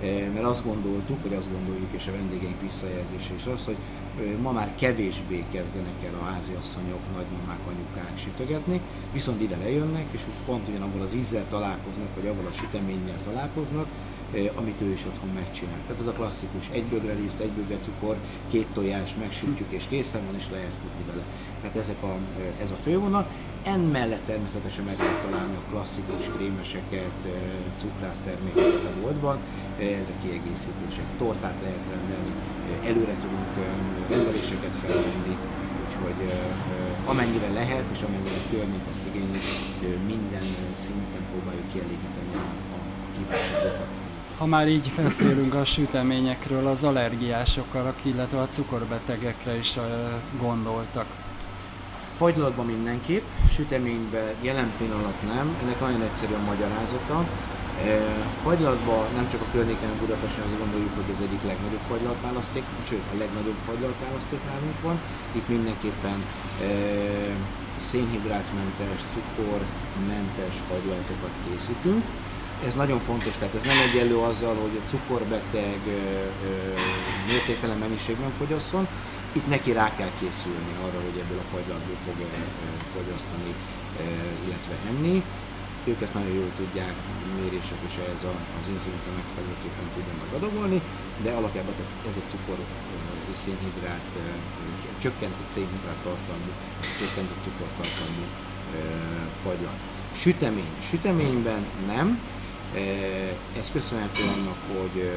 eh, 0.01 0.27
mert 0.34 0.46
azt 0.46 0.65
gondoltuk, 0.65 1.22
vagy 1.24 1.34
azt 1.34 1.51
gondoljuk, 1.51 1.92
és 1.92 2.08
a 2.08 2.12
vendégeink 2.12 2.62
visszajelzése 2.62 3.34
is 3.34 3.46
az, 3.46 3.65
hogy 3.65 3.77
eh, 4.20 4.38
ma 4.42 4.51
már 4.51 4.75
kevésbé 4.75 5.44
kezdenek 5.51 6.00
el 6.08 6.20
a 6.22 6.25
háziasszonyok, 6.32 7.04
nagymamák, 7.15 7.60
anyukák 7.68 8.18
sütögetni, 8.18 8.82
viszont 9.13 9.42
ide 9.42 9.58
lejönnek, 9.58 10.06
és 10.12 10.22
pont 10.46 10.68
ugyanabban 10.68 11.01
az 11.01 11.13
ízzel 11.13 11.48
találkoznak, 11.48 12.15
vagy 12.15 12.27
avval 12.27 12.48
a 12.51 12.58
süteménnyel 12.60 13.22
találkoznak, 13.24 13.88
amit 14.56 14.82
ő 14.82 14.92
is 14.92 15.06
otthon 15.06 15.30
megcsinál. 15.34 15.82
Tehát 15.88 16.01
ez 16.01 16.08
a 16.08 16.12
klasszikus, 16.12 16.70
egy 16.72 16.84
bögre 16.84 17.13
liszt, 17.13 17.39
egy 17.39 17.51
bögre 17.60 17.77
cukor, 17.77 18.15
két 18.50 18.68
tojás, 18.74 19.15
megsütjük 19.20 19.72
és 19.77 19.84
készen 19.89 20.25
van, 20.25 20.36
és 20.36 20.50
lehet 20.51 20.75
futni 20.82 21.04
vele. 21.12 21.24
Tehát 21.62 21.75
ezek 21.75 22.04
a, 22.04 22.13
ez 22.62 22.72
a 22.72 22.80
fővonal. 22.86 23.27
Emmellett 23.63 24.25
természetesen 24.25 24.84
meg 24.84 24.98
lehet 24.98 25.22
találni 25.25 25.56
a 25.56 25.70
klasszikus 25.70 26.24
krémeseket, 26.36 27.20
cukrász 27.82 28.22
termékeket 28.25 28.86
a 28.92 29.01
boltban, 29.01 29.38
ezek 29.80 30.18
kiegészítések. 30.24 31.08
Tortát 31.18 31.58
lehet 31.65 31.86
rendelni, 31.94 32.34
előre 32.89 33.15
tudunk 33.24 33.54
rendeléseket 34.10 34.75
felvenni, 34.82 35.36
úgyhogy 35.84 36.20
amennyire 37.06 37.50
lehet, 37.54 37.86
és 37.96 38.01
amennyire 38.08 38.39
környék 38.51 38.86
ezt 38.92 39.06
igényli, 39.10 39.39
minden 40.13 40.48
szinten 40.86 41.24
próbáljuk 41.32 41.68
kielégíteni 41.72 42.34
a 42.75 42.77
kívánságokat. 43.15 44.04
Ha 44.38 44.46
már 44.46 44.68
így 44.68 44.92
beszélünk 44.96 45.54
a 45.54 45.65
süteményekről, 45.65 46.68
az 46.68 46.84
allergiásokkal, 46.84 47.94
illetve 48.04 48.39
a 48.39 48.48
cukorbetegekre 48.48 49.58
is 49.58 49.77
gondoltak. 50.39 51.06
Fagylatban 52.18 52.65
mindenképp, 52.65 53.25
süteményben 53.50 54.34
jelen 54.42 54.72
pillanat 54.77 55.22
nem, 55.34 55.58
ennek 55.62 55.80
nagyon 55.80 56.01
egyszerű 56.01 56.34
a 56.34 56.46
magyarázata. 56.51 57.27
Fagylatban 58.44 59.04
nem 59.15 59.30
csak 59.32 59.42
a 59.42 59.51
környéken, 59.51 60.00
Budapesten 60.00 60.44
azt 60.44 60.60
gondoljuk, 60.63 60.96
hogy 60.96 61.13
az 61.15 61.22
egyik 61.27 61.44
legnagyobb 61.51 61.86
fagylatválaszték, 61.92 62.63
sőt 62.88 63.06
a 63.13 63.18
legnagyobb 63.24 63.60
fagylatválaszték 63.68 64.42
nálunk 64.50 64.80
van. 64.82 64.98
Itt 65.38 65.48
mindenképpen 65.56 66.20
szénhidrátmentes, 67.89 69.00
cukormentes 69.13 70.56
fagylatokat 70.70 71.36
készítünk 71.46 72.04
ez 72.67 72.74
nagyon 72.74 73.00
fontos, 73.00 73.33
tehát 73.38 73.55
ez 73.55 73.63
nem 73.63 73.79
egyenlő 73.88 74.17
azzal, 74.17 74.55
hogy 74.55 74.75
a 74.81 74.88
cukorbeteg 74.89 75.79
mértéktelen 77.27 77.77
mennyiségben 77.77 78.31
fogyasszon, 78.31 78.88
itt 79.38 79.47
neki 79.47 79.71
rá 79.71 79.88
kell 79.95 80.13
készülni 80.19 80.74
arra, 80.85 81.00
hogy 81.07 81.17
ebből 81.24 81.39
a 81.45 81.50
fagylatból 81.53 82.00
fog 82.05 82.17
fogyasztani, 82.93 83.51
illetve 84.45 84.75
enni. 84.89 85.24
Ők 85.91 86.01
ezt 86.01 86.17
nagyon 86.19 86.35
jól 86.41 86.51
tudják, 86.62 86.95
mérések 87.41 87.79
és 87.88 87.95
ez 88.15 88.24
a, 88.31 88.35
az 88.59 88.65
inzulint 88.74 89.05
megfelelőképpen 89.21 89.88
tudja 89.95 90.13
majd 90.19 90.81
de 91.24 91.31
alapjában 91.39 91.74
tehát 91.77 91.91
ez 92.09 92.17
a 92.21 92.25
cukor 92.31 92.59
és 93.31 93.38
szénhidrát, 93.45 94.09
csökkentett 95.03 95.51
szénhidrát 95.55 96.00
tartalmú, 96.07 96.51
csökkentett 97.00 97.41
cukortartalmú 97.47 98.25
fagylat. 99.43 99.79
Sütemény. 100.24 100.74
Süteményben 100.89 101.63
nem, 101.91 102.07
ez 103.57 103.72
köszönhető 103.72 104.22
annak, 104.24 104.57
hogy 104.77 105.12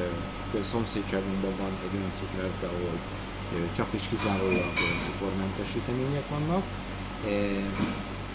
a 0.60 0.64
szomszédságunkban 0.64 1.52
van 1.58 1.72
egy 1.84 1.98
olyan 1.98 2.12
cukrászda, 2.18 2.66
ahol 2.66 2.98
csak 3.76 3.88
is 3.90 4.02
kizárólag 4.08 4.72
cukormentes 5.04 5.68
sütemények 5.70 6.28
vannak. 6.28 6.62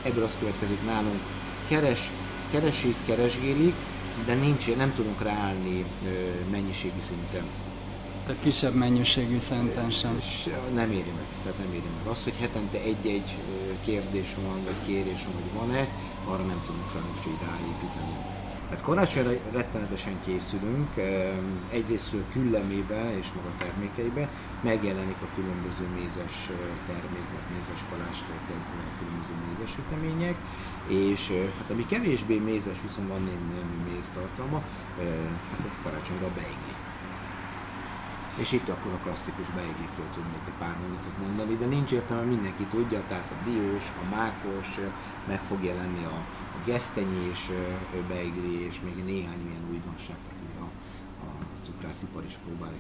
Ebből 0.04 0.24
az 0.24 0.36
következik 0.40 0.86
nálunk, 0.86 1.20
keres, 1.68 2.12
keresik, 2.52 2.96
keresgélik, 3.06 3.76
de 4.26 4.34
nincs, 4.34 4.76
nem 4.76 4.94
tudunk 4.96 5.22
ráállni 5.22 5.86
mennyiségi 6.52 7.02
szinten. 7.08 7.46
Tehát 8.26 8.42
kisebb 8.42 8.74
mennyiségű 8.74 9.40
szinten 9.40 9.90
sem. 9.90 10.22
Nem 10.74 10.92
éri 10.92 11.14
meg, 11.16 11.26
tehát 11.44 11.58
nem 11.58 11.74
éri 11.74 11.90
meg. 11.98 12.12
Az, 12.12 12.24
hogy 12.24 12.34
hetente 12.40 12.78
egy-egy 12.78 13.36
kérdés 13.86 14.28
van, 14.48 14.64
vagy 14.64 14.86
kérés 14.86 15.24
van, 15.26 15.34
hogy 15.34 15.60
van-e, 15.60 15.88
arra 16.26 16.44
nem 16.44 16.64
tudunk 16.66 16.90
sajnos 16.92 17.26
így 17.28 17.48
ráépíteni 17.48 18.33
Hát 18.74 18.82
karácsonyra 18.82 19.32
rettenetesen 19.52 20.22
készülünk, 20.26 20.90
egyrésztről 21.70 22.24
küllemébe 22.32 23.18
és 23.18 23.28
maga 23.36 23.50
termékeibe, 23.58 24.30
megjelenik 24.62 25.22
a 25.22 25.34
különböző 25.36 25.86
mézes 26.00 26.50
termékek, 26.88 27.44
mézes 27.58 27.82
kalástól 27.90 28.40
kezdve 28.48 28.82
a 28.92 28.98
különböző 29.00 29.34
mézes 29.48 29.72
sütemények, 29.76 30.36
és 30.88 31.32
hát 31.58 31.70
ami 31.70 31.86
kevésbé 31.86 32.38
mézes, 32.38 32.82
viszont 32.82 33.08
van 33.08 33.24
némi 33.24 33.94
méz 33.94 34.10
tartalma, 34.14 34.64
hát 35.52 35.66
a 35.66 35.84
karácsonyra 35.84 36.26
a 36.26 36.36
beigli. 36.36 36.83
És 38.36 38.52
itt 38.52 38.70
akkor 38.70 38.92
a 38.92 39.04
klasszikus 39.04 39.50
beiglikről 39.58 40.10
tudnék 40.14 40.46
egy 40.48 40.60
pár 40.60 40.76
mondatot 40.82 41.18
mondani, 41.26 41.56
de 41.56 41.66
nincs 41.66 41.92
értelme, 41.92 42.24
mindenki 42.24 42.64
tudja, 42.64 43.02
tehát 43.08 43.32
a 43.32 43.50
diós, 43.50 43.86
a 44.04 44.16
mákos, 44.16 44.70
meg 45.28 45.42
fog 45.42 45.64
jelenni 45.64 46.04
a, 46.04 46.18
a 46.58 46.60
gesztenyés 46.66 47.52
beigli, 48.08 48.66
és 48.68 48.76
még 48.86 48.98
néhány 49.06 49.42
olyan 49.50 49.66
újdonság, 49.72 50.18
tehát 50.28 50.58
a, 50.66 50.68
a 51.26 51.30
cukrászipar 51.66 52.24
is 52.26 52.36
próbál 52.46 52.74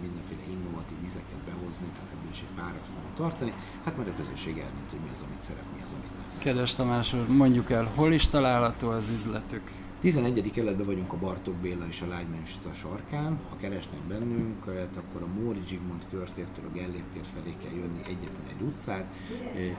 mindenféle 0.00 0.42
innovatív 0.54 0.98
vizeket 1.06 1.40
behozni, 1.48 1.88
tehát 1.94 2.10
ebből 2.14 2.30
is 2.30 2.40
egy 2.40 2.54
párat 2.56 2.86
fogunk 2.92 3.14
tartani. 3.16 3.52
Hát 3.84 3.96
majd 3.96 4.08
a 4.08 4.16
közösség 4.20 4.58
eldönt, 4.58 4.90
hogy 4.90 5.00
mi 5.04 5.10
az, 5.14 5.22
amit 5.26 5.42
szeret, 5.46 5.68
mi 5.74 5.82
az, 5.84 5.92
amit 5.96 6.10
nem. 6.16 6.38
Kedves 6.38 6.74
Tamás 6.74 7.14
mondjuk 7.28 7.70
el, 7.70 7.90
hol 7.94 8.12
is 8.12 8.28
található 8.28 8.88
az 8.88 9.08
üzletük? 9.08 9.62
11. 10.00 10.50
kerületben 10.50 10.86
vagyunk 10.86 11.12
a 11.12 11.16
Bartók 11.16 11.54
Béla 11.54 11.86
és 11.88 12.02
a 12.02 12.06
Lágymányos 12.06 12.54
a 12.70 12.72
sarkán. 12.72 13.38
Ha 13.48 13.56
keresnek 13.56 14.00
bennünk, 14.08 14.66
akkor 14.96 15.22
a 15.22 15.40
Móri 15.40 15.60
Zsigmond 15.66 16.02
körtértől 16.10 16.64
a 16.64 16.72
Gellért 16.72 17.26
felé 17.34 17.54
kell 17.62 17.72
jönni 17.76 18.00
egyetlen 18.02 18.46
egy 18.48 18.62
utcát. 18.62 19.06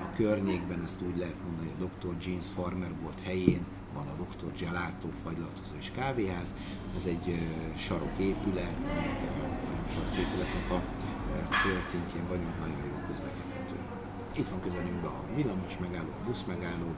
A 0.03 0.15
környékben 0.15 0.81
ezt 0.83 1.01
úgy 1.07 1.17
lehet 1.17 1.43
mondani, 1.45 1.69
a 1.69 1.83
Dr. 1.83 2.15
Jeans 2.25 2.45
Farmer 2.45 2.93
Board 3.01 3.19
helyén 3.19 3.65
van 3.93 4.07
a 4.07 4.23
Dr. 4.23 4.51
Gelato 4.59 5.07
fagylaltozó 5.23 5.75
és 5.79 5.91
kávéház. 5.95 6.53
Ez 6.95 7.05
egy 7.05 7.39
sarok 7.75 8.13
épület, 8.17 8.77
a 9.87 9.91
sarok 9.91 10.15
épületnek 10.23 10.71
a, 10.71 10.79
földszintjén 11.53 12.27
vagyunk, 12.27 12.59
nagyon 12.59 12.85
jó 12.91 12.97
közlekedhető. 13.07 13.75
Itt 14.35 14.49
van 14.49 14.61
közelünkben 14.61 15.11
a 15.11 15.35
villamos 15.35 15.77
megálló, 15.77 16.09
a 16.21 16.25
busz 16.25 16.43
megálló, 16.43 16.91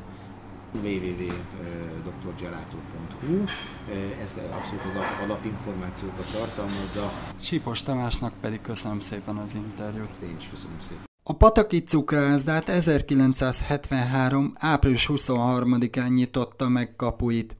www.drgelato.hu 0.73 3.43
Ez 4.21 4.37
abszolút 4.51 4.85
az 4.85 4.93
alapinformációkat 5.23 6.31
tartalmazza. 6.31 7.11
Csípos 7.41 7.83
Tamásnak 7.83 8.33
pedig 8.41 8.61
köszönöm 8.61 8.99
szépen 8.99 9.37
az 9.37 9.55
interjút. 9.55 10.09
Én 10.23 10.35
is 10.39 10.49
köszönöm 10.49 10.77
szépen. 10.79 11.03
A 11.23 11.33
Pataki 11.33 11.83
cukrászdát 11.83 12.69
1973. 12.69 14.53
április 14.55 15.09
23-án 15.11 16.13
nyitotta 16.13 16.69
meg 16.69 16.95
kapuit. 16.95 17.57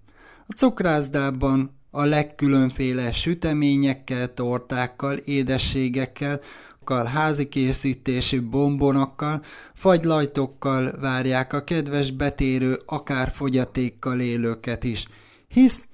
A 0.47 0.53
cukrászdában 0.53 1.79
a 1.91 2.05
legkülönféle 2.05 3.11
süteményekkel, 3.11 4.33
tortákkal, 4.33 5.17
édességekkel, 5.17 6.39
házi 6.89 7.47
készítésű 7.47 8.41
bombonokkal, 8.41 9.41
fagylajtokkal 9.73 10.91
várják 11.01 11.53
a 11.53 11.63
kedves 11.63 12.11
betérő, 12.11 12.79
akár 12.85 13.29
fogyatékkal 13.29 14.19
élőket 14.19 14.83
is, 14.83 15.07
hisz 15.47 15.87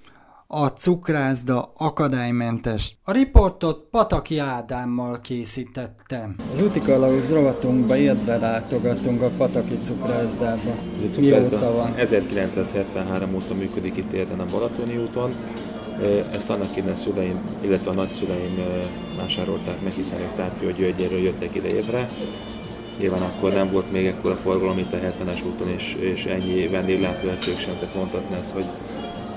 a 0.47 0.67
cukrászda 0.67 1.73
akadálymentes. 1.77 2.97
A 3.03 3.11
riportot 3.11 3.87
Pataki 3.91 4.39
Ádámmal 4.39 5.19
készítettem. 5.21 6.35
Az 6.53 6.61
úti 6.61 6.81
kalauz 6.81 7.31
rovatunkba 7.31 7.97
érdre 7.97 8.37
látogatunk 8.37 9.21
a 9.21 9.29
Pataki 9.37 9.79
cukrászdába. 9.79 10.71
Ez 10.97 11.09
a 11.09 11.11
cukrászda 11.11 11.71
van? 11.71 11.95
1973 11.95 13.35
óta 13.35 13.53
működik 13.53 13.97
itt 13.97 14.11
érden 14.11 14.39
a 14.39 14.45
Balatoni 14.45 14.97
úton. 14.97 15.33
Ezt 16.31 16.49
annak 16.49 16.77
innen 16.77 16.95
szüleim, 16.95 17.39
illetve 17.61 17.89
a 17.89 17.93
nagyszüleim 17.93 18.59
vásárolták 19.17 19.81
meg, 19.81 19.93
hiszen 19.93 20.19
ők 20.19 20.35
Tárpio 20.35 20.71
Györgyéről 20.71 21.19
jöttek 21.19 21.55
ide 21.55 21.67
évre. 21.67 22.09
Nyilván 22.99 23.21
akkor 23.21 23.53
nem 23.53 23.71
volt 23.71 23.91
még 23.91 24.05
ekkora 24.05 24.35
forgalom 24.35 24.77
itt 24.77 24.93
a 24.93 24.97
70-es 24.97 25.45
úton, 25.45 25.69
és, 25.69 25.95
és 25.99 26.25
ennyi 26.25 26.67
vendéglátóegység 26.67 27.57
sem, 27.57 27.73
tehát 27.79 27.95
mondhatni 27.95 28.35
ezt, 28.35 28.51
hogy 28.51 28.65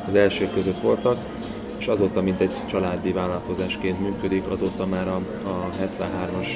az 0.06 0.14
elsők 0.14 0.52
között 0.52 0.78
voltak, 0.78 1.18
és 1.78 1.86
azóta, 1.86 2.22
mint 2.22 2.40
egy 2.40 2.54
családi 2.66 3.12
vállalkozásként 3.12 4.00
működik, 4.00 4.46
azóta 4.50 4.86
már 4.86 5.08
a, 5.08 5.20
a 5.46 5.70
73-as 5.82 6.48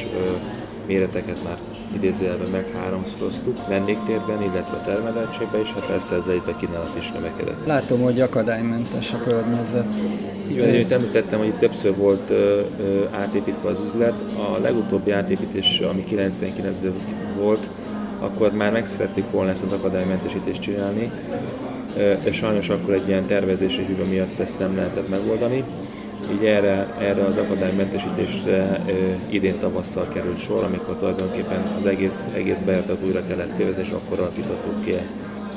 méreteket 0.87 1.45
már 1.45 1.59
idézőjelben 1.95 2.49
meg 2.51 2.71
háromszoroztuk 2.71 3.69
vendégtérben, 3.69 4.43
illetve 4.43 4.81
termelőegységben 4.85 5.61
is, 5.61 5.73
hát 5.73 5.87
persze 5.87 6.15
ezzel 6.15 6.35
itt 6.35 6.47
a 6.47 6.57
kínálat 6.57 6.97
is 6.99 7.13
növekedett. 7.13 7.67
Látom, 7.67 8.01
hogy 8.01 8.21
akadálymentes 8.21 9.13
a 9.13 9.19
környezet. 9.19 9.87
Igen, 10.47 10.69
és 10.69 10.85
említettem, 10.85 11.39
hogy 11.39 11.49
itt 11.49 11.59
többször 11.59 11.97
volt 11.97 12.31
ö, 12.31 12.61
ö, 12.81 13.05
átépítve 13.11 13.69
az 13.69 13.81
üzlet. 13.87 14.21
A 14.37 14.59
legutóbbi 14.63 15.11
átépítés, 15.11 15.81
ami 15.81 16.05
99-ben 16.11 16.95
volt, 17.41 17.69
akkor 18.19 18.53
már 18.53 18.73
meg 18.73 18.87
szerettük 18.87 19.31
volna 19.31 19.51
ezt 19.51 19.63
az 19.63 19.73
akadálymentesítést 19.73 20.61
csinálni, 20.61 21.11
de 21.97 22.33
sajnos 22.33 22.69
akkor 22.69 22.95
egy 22.95 23.09
ilyen 23.09 23.27
tervezési 23.27 23.85
hiba 23.87 24.05
miatt 24.05 24.39
ezt 24.39 24.59
nem 24.59 24.77
lehetett 24.77 25.09
megoldani. 25.09 25.65
Így 26.33 26.45
erre, 26.45 26.95
erre 26.99 27.25
az 27.25 27.37
akadálymentesítésre 27.37 28.81
idén 29.29 29.59
tavasszal 29.59 30.09
került 30.09 30.39
sor, 30.39 30.65
amikor 30.65 30.97
tulajdonképpen 30.97 31.63
az 31.79 31.87
egész, 31.87 32.29
egész 32.35 32.61
bejáratot 32.61 33.03
újra 33.05 33.27
kellett 33.27 33.57
kövezni, 33.57 33.83
és 33.83 33.91
akkor 33.91 34.21
alakítottuk 34.21 34.85
ki 34.85 34.95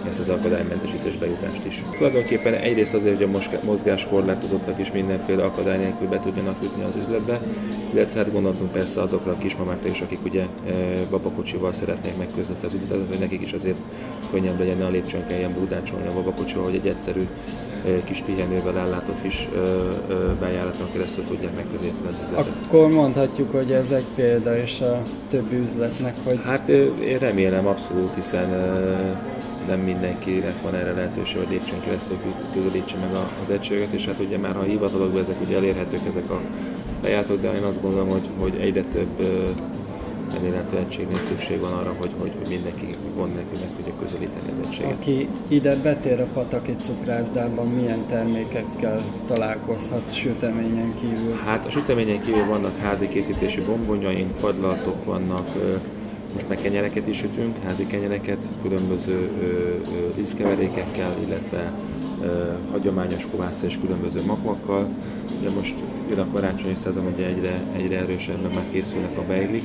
ezt 0.07 0.19
az 0.19 0.29
akadálymentesítés 0.29 1.15
bejutást 1.15 1.65
is. 1.65 1.83
Tulajdonképpen 1.97 2.53
egyrészt 2.53 2.93
azért, 2.93 3.17
hogy 3.17 3.29
a 3.33 3.65
mozgáskorlátozottak 3.65 4.79
is 4.79 4.91
mindenféle 4.91 5.43
akadály 5.43 5.77
nélkül 5.77 6.07
be 6.07 6.19
tudjanak 6.19 6.55
jutni 6.61 6.83
az 6.83 6.95
üzletbe, 6.95 7.39
illetve 7.93 8.19
hát 8.19 8.31
gondoltunk 8.31 8.71
persze 8.71 9.01
azokra 9.01 9.31
a 9.31 9.37
kismamákra 9.37 9.89
is, 9.89 10.01
akik 10.01 10.19
ugye 10.25 10.45
babakocsival 11.09 11.71
szeretnék 11.71 12.17
megközni 12.17 12.55
az 12.63 12.73
üzletet, 12.73 13.07
hogy 13.07 13.19
nekik 13.19 13.41
is 13.41 13.51
azért 13.51 13.77
könnyebb 14.31 14.59
legyen, 14.59 14.81
a 14.81 14.89
lépcsőn 14.89 15.27
kelljen 15.27 15.53
búdácsolni 15.53 16.07
a 16.07 16.13
babakocsival, 16.13 16.63
hogy 16.63 16.75
egy 16.75 16.87
egyszerű 16.87 17.27
kis 18.03 18.23
pihenővel 18.25 18.77
ellátott 18.77 19.21
kis 19.21 19.47
bejáraton 20.39 20.87
keresztül 20.93 21.23
tudják 21.23 21.55
megközelíteni 21.55 22.07
az 22.07 22.15
üzletet. 22.23 22.53
Akkor 22.65 22.89
mondhatjuk, 22.89 23.51
hogy 23.51 23.71
ez 23.71 23.91
egy 23.91 24.05
példa 24.15 24.57
is 24.57 24.81
a 24.81 25.03
többi 25.29 25.55
üzletnek, 25.55 26.13
hogy... 26.23 26.39
Hát 26.45 26.67
én 26.67 27.17
remélem 27.19 27.67
abszolút, 27.67 28.15
hiszen 28.15 28.49
nem 29.67 29.79
mindenkinek 29.79 30.61
van 30.61 30.75
erre 30.75 30.91
lehetőség, 30.91 31.37
hogy 31.37 31.49
lépcsőn 31.49 31.79
keresztül 31.79 32.17
közelítse 32.53 32.97
meg 32.97 33.09
az 33.43 33.49
egységet, 33.49 33.91
és 33.91 34.05
hát 34.05 34.19
ugye 34.19 34.37
már 34.37 34.55
ha 34.55 34.61
hivatalokban 34.61 35.21
ezek 35.21 35.41
ugye 35.45 35.55
elérhetők 35.55 36.07
ezek 36.07 36.29
a 36.29 36.39
bejáratok, 37.01 37.41
de 37.41 37.53
én 37.55 37.63
azt 37.63 37.81
gondolom, 37.81 38.09
hogy, 38.09 38.29
hogy 38.39 38.55
egyre 38.59 38.83
több 38.83 39.21
elérhető 40.35 40.77
egységnél 40.77 41.19
szükség 41.19 41.59
van 41.59 41.71
arra, 41.71 41.95
hogy, 41.99 42.11
hogy, 42.19 42.31
mindenki 42.49 42.87
gond 43.15 43.33
nélkül 43.33 43.57
meg 43.59 43.69
tudja 43.75 43.93
közelíteni 43.99 44.51
az 44.51 44.59
egységet. 44.65 44.91
Aki 44.91 45.27
ide 45.47 45.75
betér 45.75 46.19
a 46.19 46.27
Pataki 46.33 46.75
cukrászdában, 46.79 47.67
milyen 47.67 48.05
termékekkel 48.05 49.01
találkozhat 49.25 50.15
süteményen 50.15 50.93
kívül? 51.01 51.33
Hát 51.45 51.65
a 51.65 51.69
süteményen 51.69 52.21
kívül 52.21 52.45
vannak 52.45 52.77
házi 52.77 53.07
készítésű 53.07 53.61
bombonjaink, 53.63 54.35
fagylaltok 54.35 55.05
vannak, 55.05 55.47
most 56.33 56.47
meg 56.47 56.57
kenyereket 56.57 57.07
is 57.07 57.17
sütünk, 57.17 57.57
házi 57.63 57.87
kenyereket, 57.87 58.49
különböző 58.61 59.29
liszkeverékekkel, 60.15 61.15
illetve 61.25 61.73
ö, 62.21 62.27
hagyományos 62.71 63.27
kovász 63.31 63.61
és 63.61 63.77
különböző 63.81 64.21
makvakkal. 64.25 64.87
Ugye 65.39 65.49
most 65.49 65.75
jön 66.09 66.19
a 66.19 66.27
karácsonyi 66.33 66.75
szezon, 66.75 67.05
ugye 67.13 67.25
egyre, 67.25 67.61
egyre 67.75 67.97
erősebben 67.97 68.51
már 68.51 68.63
készülnek 68.71 69.17
a 69.17 69.21
beiglik, 69.27 69.63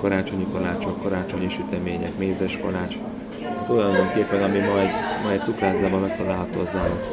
karácsonyi 0.00 0.46
kalácsok, 0.52 1.02
karácsonyi 1.02 1.48
sütemények, 1.48 2.18
mézes 2.18 2.58
kalács. 2.58 2.96
Tulajdonképpen, 3.66 4.42
ami 4.42 4.58
majd, 4.58 4.90
majd 5.22 5.42
cukrázlában 5.42 6.00
megtalálható, 6.00 6.60
az 6.60 6.70
nálunk 6.70 7.04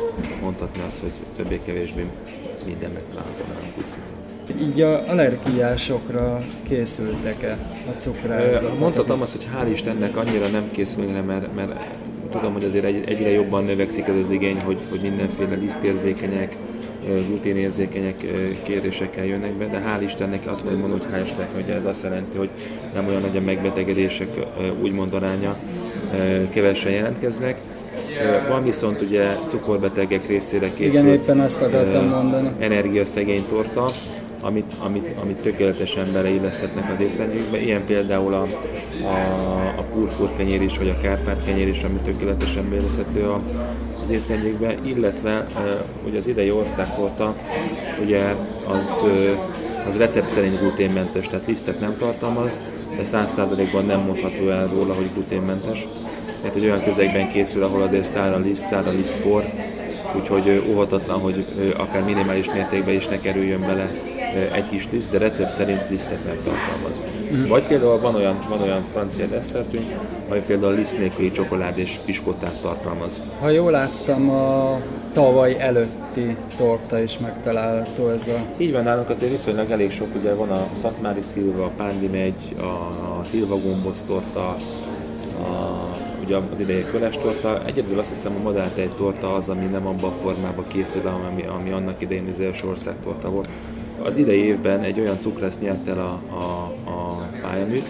mondhatni 0.42 0.82
azt, 0.86 1.00
hogy 1.00 1.12
többé-kevésbé 1.36 2.06
minden 2.66 2.92
megtalálható 2.92 3.44
nálunk 3.48 3.78
úgy 3.78 3.88
szintén. 3.88 4.31
Így 4.60 4.82
a 4.82 5.04
allergiásokra 5.08 6.42
készültek-e 6.68 7.58
a 7.88 7.92
cukrászat? 7.98 8.80
Mondhatom 8.80 9.22
azt, 9.22 9.32
hogy 9.32 9.48
hál' 9.56 9.72
Istennek 9.72 10.18
annyira 10.18 10.48
nem 10.52 10.72
készülünk, 10.72 11.26
mert, 11.26 11.56
mert 11.56 11.72
tudom, 12.32 12.54
hogy 12.54 12.64
azért 12.64 12.86
egyre 12.86 13.30
jobban 13.30 13.64
növekszik 13.64 14.08
ez 14.08 14.16
az 14.16 14.32
igény, 14.32 14.58
hogy, 14.66 14.78
hogy 14.90 15.02
mindenféle 15.02 15.56
lisztérzékenyek, 15.56 16.58
gluténérzékenyek 17.28 18.26
kérésekkel 18.64 19.26
jönnek 19.26 19.54
be, 19.54 19.66
de 19.66 19.84
hál' 19.88 20.04
Istennek 20.04 20.44
azt 20.48 20.64
mondom, 20.64 20.92
hogy 20.92 21.04
hál' 21.14 21.24
Istennek, 21.24 21.54
hogy 21.54 21.70
ez 21.70 21.86
azt 21.86 22.04
jelenti, 22.04 22.38
hogy 22.38 22.50
nem 22.94 23.08
olyan 23.08 23.22
nagy 23.22 23.38
a 23.38 23.42
megbetegedések 23.42 24.28
úgymond 24.82 25.14
aránya, 25.14 25.56
kevesen 26.50 26.92
jelentkeznek. 26.92 27.60
Van 28.48 28.64
viszont 28.64 29.02
ugye 29.02 29.38
cukorbetegek 29.48 30.28
részére 30.28 30.74
készült 30.74 31.04
Igen, 31.04 31.20
éppen 31.20 31.40
azt 31.40 31.62
akartam 31.62 32.08
mondani. 32.08 32.50
energiaszegény 32.60 33.46
torta, 33.48 33.90
amit, 34.42 34.74
amit, 34.84 35.14
amit 35.22 35.38
tökéletesen 35.38 36.12
beleilleszthetnek 36.14 36.92
az 36.94 37.00
étrendjükbe. 37.00 37.62
Ilyen 37.62 37.86
például 37.86 38.34
a, 38.34 38.48
a, 39.04 39.68
a 39.78 39.82
purpur 39.82 40.34
kenyér 40.34 40.62
is, 40.62 40.78
vagy 40.78 40.90
a 40.90 40.98
kárpát 40.98 41.46
kenyér 41.46 41.68
is, 41.68 41.84
ami 41.84 42.00
tökéletesen 42.04 42.70
beilleszthető 42.70 43.30
a, 43.30 43.42
az 44.02 44.10
étrendjükbe, 44.10 44.76
illetve 44.84 45.46
ugye 46.08 46.18
az 46.18 46.28
idei 46.28 46.52
országtorta 46.52 47.36
ugye 48.02 48.36
az, 48.68 49.02
az 49.88 49.98
recept 49.98 50.30
szerint 50.30 50.60
gluténmentes, 50.60 51.28
tehát 51.28 51.46
lisztet 51.46 51.80
nem 51.80 51.98
tartalmaz, 51.98 52.60
de 52.96 53.02
100%-ban 53.04 53.86
nem 53.86 54.00
mondható 54.00 54.50
el 54.50 54.68
róla, 54.68 54.94
hogy 54.94 55.10
gluténmentes. 55.14 55.88
Mert 56.42 56.56
egy 56.56 56.64
olyan 56.64 56.84
közegben 56.84 57.30
készül, 57.30 57.64
ahol 57.64 57.82
azért 57.82 58.04
száll 58.04 58.34
a 58.34 58.40
liszt, 58.40 58.64
száll 58.64 58.84
a 58.84 58.92
lisztpor, 58.92 59.44
úgyhogy 60.16 60.64
óvatatlan, 60.70 61.20
hogy 61.20 61.46
akár 61.78 62.04
minimális 62.04 62.52
mértékben 62.54 62.96
is 62.96 63.08
ne 63.08 63.20
kerüljön 63.20 63.62
bele 63.62 63.92
egy 64.34 64.70
kis 64.70 64.88
liszt, 64.92 65.12
de 65.12 65.18
recept 65.18 65.52
szerint 65.52 65.90
lisztet 65.90 66.26
nem 66.26 66.36
tartalmaz. 66.36 67.06
Mm. 67.36 67.48
Vagy 67.48 67.64
például 67.64 68.00
van 68.00 68.16
olyan, 68.16 68.40
van 68.50 68.62
olyan 68.62 68.84
francia 68.92 69.26
desszertünk, 69.26 69.84
ami 70.30 70.40
például 70.40 70.74
liszt 70.74 70.98
nélküli 70.98 71.32
csokolád 71.32 71.78
és 71.78 72.00
piskótát 72.06 72.62
tartalmaz. 72.62 73.22
Ha 73.40 73.50
jól 73.50 73.72
láttam, 73.72 74.30
a 74.30 74.80
tavaly 75.14 75.56
előtti 75.60 76.38
torta 76.58 77.00
is 77.00 77.18
megtalálható 77.18 78.10
ez 78.10 78.28
a... 78.28 78.46
Így 78.58 78.72
van, 78.72 78.84
nálunk 78.84 79.10
azért 79.10 79.32
viszonylag 79.32 79.72
elég 79.72 79.92
sok, 79.92 80.16
ugye 80.16 80.34
van 80.34 80.50
a 80.50 80.68
Szatmári 80.72 81.22
Szilva, 81.22 81.66
a 81.66 81.72
Pándi 81.78 82.08
megy, 82.08 82.56
a 83.22 83.26
Szilva 83.26 83.58
gomboc 83.58 84.02
torta, 84.02 84.48
a 85.42 85.90
ugye 86.24 86.40
az 86.52 86.60
idei 86.60 86.86
köles 86.92 87.18
torta. 87.18 87.66
Egyedül 87.66 88.00
azt 88.00 88.10
hiszem 88.10 88.46
a 88.46 88.80
egy 88.80 88.96
torta 88.96 89.34
az, 89.34 89.50
ami 89.50 89.66
nem 89.66 89.88
abban 89.88 90.10
a 90.10 90.14
formában 90.14 90.66
készül, 90.68 91.02
ami, 91.32 91.46
ami 91.46 91.70
annak 91.70 92.02
idején 92.02 92.30
az 92.30 92.40
első 92.40 92.68
országtorta 92.68 93.30
volt. 93.30 93.50
Az 94.04 94.18
idei 94.18 94.44
évben 94.44 94.82
egy 94.82 95.00
olyan 95.00 95.20
cukrász 95.20 95.60
nyert 95.60 95.88
el 95.88 96.00
a, 96.00 96.36
a, 96.36 96.74
a 96.90 97.30
pályaműt, 97.42 97.86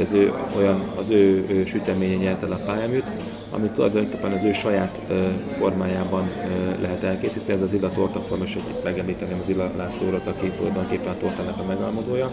az 0.00 0.12
ő, 0.12 0.32
olyan, 0.56 0.82
az 0.96 1.10
ő, 1.10 1.46
ő 1.48 1.64
süteménye 1.64 2.16
nyert 2.16 2.42
el 2.42 2.52
a 2.52 2.60
pályaműt, 2.66 3.04
amit 3.50 3.72
tulajdonképpen 3.72 4.32
az 4.32 4.44
ő 4.44 4.52
saját 4.52 5.00
ö, 5.08 5.14
formájában 5.58 6.22
ö, 6.22 6.82
lehet 6.82 7.02
elkészíteni. 7.02 7.52
Ez 7.52 7.62
az 7.62 7.74
Illa 7.74 7.90
torta 7.90 8.20
forma, 8.20 8.44
és 8.44 8.54
itt 8.54 8.84
megemlíteném 8.84 9.38
az 9.38 9.48
Illa 9.48 9.70
László 9.76 10.06
urat, 10.06 10.26
aki 10.26 10.50
tulajdonképpen 10.56 11.12
a 11.12 11.16
tortának 11.16 11.58
a 11.58 11.64
megalmodója. 11.64 12.32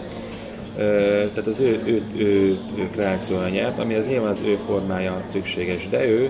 Tehát 1.34 1.46
az 1.46 1.60
ő, 1.60 1.80
ő, 1.84 2.02
ő, 2.16 2.58
ő 2.76 2.88
kreációja 2.92 3.48
nyert, 3.48 3.78
ami 3.78 3.94
az 3.94 4.06
nyilván 4.06 4.30
az 4.30 4.42
ő 4.46 4.56
formája 4.56 5.22
szükséges, 5.24 5.88
de 5.88 6.06
ő 6.06 6.28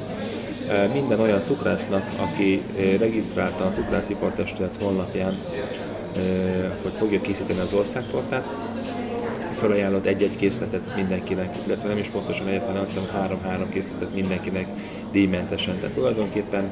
minden 0.92 1.20
olyan 1.20 1.42
cukrásznak, 1.42 2.02
aki 2.16 2.62
regisztrálta 2.98 3.64
a 3.64 3.70
cukrászipartestület 3.70 4.76
honlapján, 4.82 5.38
hogy 6.82 6.92
fogja 6.96 7.20
készíteni 7.20 7.58
az 7.58 7.72
országtortát, 7.72 8.48
felajánlott 9.52 10.06
egy-egy 10.06 10.36
készletet 10.36 10.96
mindenkinek, 10.96 11.56
illetve 11.66 11.88
nem 11.88 11.98
is 11.98 12.06
pontosan 12.06 12.46
egyet, 12.46 12.64
hanem 12.64 12.82
azt 12.82 12.92
hiszem 12.92 13.20
három-három 13.20 13.68
készletet 13.68 14.14
mindenkinek 14.14 14.66
díjmentesen. 15.12 15.74
Tehát 15.80 15.94
tulajdonképpen 15.94 16.70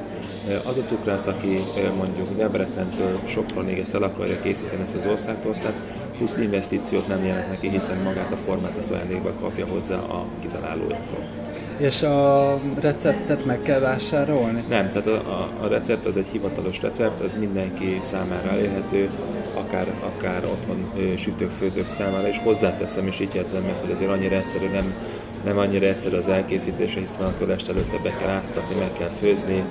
az 0.63 0.77
a 0.77 0.83
cukrász, 0.83 1.27
aki 1.27 1.59
mondjuk 1.97 2.37
Debrecentől 2.37 3.19
Sopronig 3.25 3.79
ezt 3.79 3.95
el 3.95 4.03
akarja 4.03 4.39
készíteni 4.39 4.81
ezt 4.81 4.95
az 4.95 5.05
országtortát, 5.05 5.73
plusz 6.17 6.37
investíciót 6.37 7.07
nem 7.07 7.25
jelent 7.25 7.49
neki, 7.49 7.69
hiszen 7.69 7.97
magát 7.97 8.31
a 8.31 8.37
formát 8.37 8.77
az 8.77 8.91
ajándékba 8.91 9.31
kapja 9.41 9.65
hozzá 9.65 9.97
a 9.97 10.25
kitalálójától. 10.41 11.46
És 11.77 12.01
a 12.01 12.53
receptet 12.81 13.45
meg 13.45 13.61
kell 13.61 13.79
vásárolni? 13.79 14.63
Nem, 14.69 14.91
tehát 14.91 15.07
a, 15.07 15.49
a, 15.59 15.67
recept 15.67 16.05
az 16.05 16.17
egy 16.17 16.27
hivatalos 16.27 16.81
recept, 16.81 17.21
az 17.21 17.35
mindenki 17.39 17.97
számára 18.01 18.49
elérhető, 18.49 19.07
akár, 19.53 19.87
akár 20.15 20.43
otthon 20.43 20.91
sütők, 21.17 21.49
főzők 21.49 21.87
számára, 21.87 22.27
és 22.27 22.39
hozzáteszem, 22.43 23.07
és 23.07 23.19
így 23.19 23.33
jegyzem 23.33 23.63
meg, 23.63 23.75
hogy 23.81 23.91
azért 23.91 24.11
annyira 24.11 24.35
egyszerű 24.35 24.67
nem 24.67 24.93
nem 25.43 25.57
annyira 25.57 25.85
egyszerű 25.85 26.15
az 26.15 26.27
elkészítése, 26.27 26.99
hiszen 26.99 27.25
a 27.25 27.37
kölest 27.39 27.69
előtte 27.69 27.97
be 28.03 28.17
kell 28.17 28.29
áztatni, 28.29 28.75
meg 28.79 28.93
kell 28.97 29.11
főzni, 29.19 29.63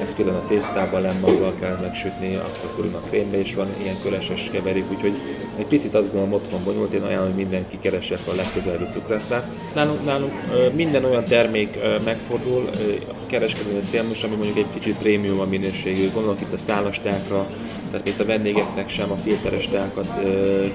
ez 0.00 0.14
külön 0.14 0.34
a 0.34 0.46
tésztában 0.46 1.00
lemaggal 1.00 1.54
kell 1.60 1.78
megsütni, 1.80 2.34
akkor 2.34 2.74
külön 2.76 2.94
a 2.94 3.00
krémbe 3.08 3.38
is 3.38 3.54
van 3.54 3.66
ilyen 3.82 3.94
köleses 4.02 4.48
keverik, 4.52 4.90
úgyhogy 4.90 5.12
egy 5.56 5.66
picit 5.66 5.94
azt 5.94 6.12
gondolom 6.12 6.32
otthon 6.32 6.64
bonyolult, 6.64 6.92
én 6.92 7.02
ajánlom, 7.02 7.26
hogy 7.26 7.42
mindenki 7.42 7.78
keresse 7.78 8.18
a 8.32 8.34
legközelebbi 8.34 8.86
cukrásznál. 8.90 9.50
Nálunk, 9.74 10.04
nálunk 10.04 10.32
minden 10.74 11.04
olyan 11.04 11.24
termék 11.24 11.78
megfordul, 12.04 12.70
a 13.08 13.26
kereskedelmi 13.26 13.80
célmus, 13.80 14.22
ami 14.22 14.34
mondjuk 14.34 14.56
egy 14.56 14.72
kicsit 14.72 14.96
prémium 14.96 15.40
a 15.40 15.44
minőségű, 15.44 16.10
gondolok 16.10 16.40
itt 16.40 16.52
a 16.52 16.56
szálastákra, 16.56 17.46
tehát 17.90 18.08
itt 18.08 18.20
a 18.20 18.24
vendégeknek 18.24 18.88
sem 18.88 19.10
a 19.10 19.16
filteres 19.16 19.68
teákat 19.68 20.06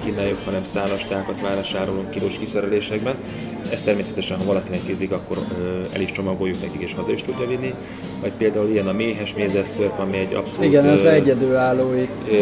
kínáljuk, 0.04 0.38
hanem 0.44 0.64
szálas 0.64 1.04
teákat 1.04 1.40
vásárolunk 1.40 2.10
kilós 2.10 2.38
kiszerelésekben. 2.38 3.14
Ez 3.70 3.82
természetesen, 3.82 4.38
valakinek 4.52 4.84
kézdik, 4.86 5.12
akkor 5.12 5.38
el 5.92 6.00
is 6.00 6.12
csomagoljuk 6.12 6.60
nekik, 6.60 6.80
és 6.80 6.94
haza 6.94 7.12
is 7.12 7.22
tudja 7.22 7.46
vinni. 7.46 7.74
Vagy 8.20 8.32
például 8.32 8.68
ilyen 8.68 8.88
a 8.88 8.92
méhes 8.92 9.34
mézeszörp, 9.34 9.98
ami 9.98 10.16
egy 10.16 10.34
abszolút... 10.34 10.64
Igen, 10.64 10.86
az 10.88 11.04
egyedülálló 11.04 11.94
itt. 11.94 12.36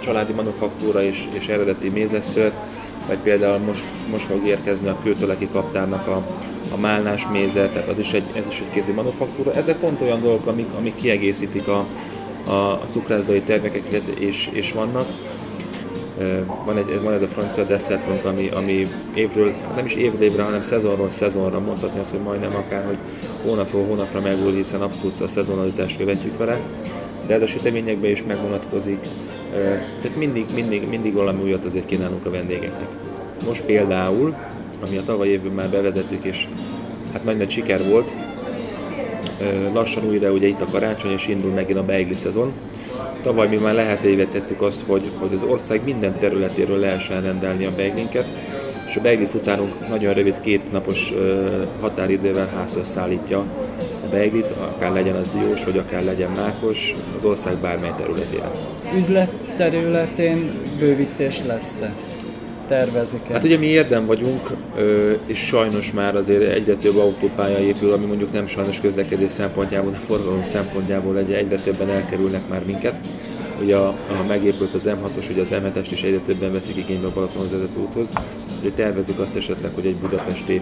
Családi 0.00 0.32
manufaktúra 0.32 1.02
és, 1.02 1.24
és 1.38 1.48
eredeti 1.48 1.88
mézeszörp, 1.88 2.54
vagy 3.08 3.18
például 3.18 3.58
most, 3.58 3.82
most 4.10 4.24
fog 4.24 4.46
érkezni 4.46 4.88
a 4.88 4.98
kőtöleki 5.02 5.48
kaptárnak 5.52 6.06
a, 6.06 6.26
a 6.74 6.76
málnás 6.76 7.26
méze, 7.32 7.68
tehát 7.68 7.88
az 7.88 7.98
is 7.98 8.12
egy, 8.12 8.24
ez 8.34 8.44
is 8.50 8.60
egy 8.60 8.70
kézi 8.72 8.92
manufaktúra. 8.92 9.54
Ezek 9.54 9.76
pont 9.76 10.00
olyan 10.00 10.20
dolgok, 10.22 10.46
amik, 10.46 10.68
amik 10.78 10.94
kiegészítik 10.94 11.68
a, 11.68 11.86
a, 12.46 12.72
a 12.72 12.82
cukrászdai 12.88 13.40
termékeket, 13.40 14.08
és, 14.18 14.48
és 14.52 14.72
vannak. 14.72 15.06
Van, 16.64 16.76
egy, 16.76 17.00
van 17.02 17.12
ez 17.12 17.22
a 17.22 17.26
francia 17.26 17.64
desszertunk, 17.64 18.24
ami, 18.24 18.48
ami 18.48 18.88
évről, 19.14 19.52
nem 19.74 19.84
is 19.84 19.94
évről 19.94 20.22
évre, 20.22 20.42
hanem 20.42 20.62
szezonról 20.62 21.10
szezonra 21.10 21.60
mondhatni 21.60 22.00
azt, 22.00 22.10
hogy 22.10 22.20
majdnem 22.20 22.54
akár, 22.54 22.84
hogy 22.84 22.96
hónapról 23.42 23.84
hónapra 23.84 24.20
megúl, 24.20 24.52
hiszen 24.52 24.80
abszolút 24.80 25.20
a 25.20 25.26
szezonalitást 25.26 25.98
követjük 25.98 26.36
vele, 26.36 26.60
de 27.26 27.34
ez 27.34 27.42
a 27.42 27.46
süteményekben 27.46 28.10
is 28.10 28.22
megvonatkozik. 28.22 28.98
Tehát 30.00 30.16
mindig, 30.16 30.46
mindig, 30.54 30.88
mindig 30.88 31.12
valami 31.12 31.42
újat 31.42 31.64
azért 31.64 31.86
kínálunk 31.86 32.26
a 32.26 32.30
vendégeknek. 32.30 32.88
Most 33.46 33.62
például, 33.62 34.34
ami 34.86 34.96
a 34.96 35.02
tavaly 35.02 35.28
évben 35.28 35.52
már 35.52 35.68
bevezettük, 35.68 36.24
és 36.24 36.48
hát 37.12 37.24
nagy 37.24 37.36
nagy 37.36 37.50
siker 37.50 37.88
volt, 37.88 38.14
lassan 39.72 40.08
újra 40.08 40.30
ugye 40.30 40.46
itt 40.46 40.60
a 40.60 40.66
karácsony, 40.70 41.10
és 41.10 41.28
indul 41.28 41.50
megint 41.50 41.78
a 41.78 41.84
beigli 41.84 42.14
szezon. 42.14 42.52
Tavaly 43.26 43.48
mi 43.48 43.56
már 43.56 43.74
lehetővé 43.74 44.24
tettük 44.24 44.62
azt, 44.62 44.84
hogy, 44.86 45.02
hogy 45.18 45.32
az 45.32 45.42
ország 45.42 45.80
minden 45.84 46.18
területéről 46.18 46.78
lehessen 46.78 47.22
rendelni 47.22 47.64
a 47.64 47.70
beiglinket, 47.76 48.28
és 48.88 48.96
a 48.96 49.00
beigli 49.00 49.24
futárunk 49.24 49.88
nagyon 49.88 50.14
rövid 50.14 50.40
két 50.40 50.72
napos 50.72 51.12
határidővel 51.80 52.48
házhoz 52.54 52.88
szállítja 52.88 53.38
a 54.04 54.08
beiglit, 54.10 54.50
akár 54.50 54.92
legyen 54.92 55.14
az 55.14 55.30
diós, 55.30 55.64
vagy 55.64 55.78
akár 55.78 56.04
legyen 56.04 56.30
mákos, 56.30 56.94
az 57.16 57.24
ország 57.24 57.56
bármely 57.56 57.92
területére. 57.96 58.50
Üzlet 58.96 59.30
területén 59.56 60.50
bővítés 60.78 61.42
lesz-e? 61.46 61.92
Tervezik 62.66 63.20
-e? 63.28 63.32
Hát 63.32 63.44
ugye 63.44 63.58
mi 63.58 63.66
érdem 63.66 64.06
vagyunk, 64.06 64.50
és 65.26 65.38
sajnos 65.38 65.92
már 65.92 66.16
azért 66.16 66.52
egyre 66.52 66.76
több 66.76 66.96
autópálya 66.96 67.58
épül, 67.58 67.92
ami 67.92 68.04
mondjuk 68.04 68.32
nem 68.32 68.46
sajnos 68.46 68.80
közlekedés 68.80 69.32
szempontjából, 69.32 69.90
de 69.90 69.96
forgalom 69.96 70.42
szempontjából 70.42 71.18
egy, 71.18 71.32
egyre 71.32 71.56
többen 71.56 71.88
elkerülnek 71.88 72.48
már 72.48 72.64
minket. 72.64 72.98
Ugye 73.62 73.76
a 73.76 73.94
megépült 74.28 74.74
az 74.74 74.88
M6-os, 74.88 75.30
ugye 75.30 75.40
az 75.40 75.48
M7-est 75.50 75.88
is 75.90 76.02
egyre 76.02 76.18
többen 76.18 76.52
veszik 76.52 76.76
igénybe 76.76 77.06
a 77.06 77.12
Balatonhoz 77.14 77.50
vezető 77.50 77.80
úthoz. 77.80 78.08
Ugye 78.60 78.70
tervezik 78.70 79.18
azt 79.18 79.36
esetleg, 79.36 79.70
hogy 79.74 79.86
egy 79.86 79.96
budapesti 79.96 80.60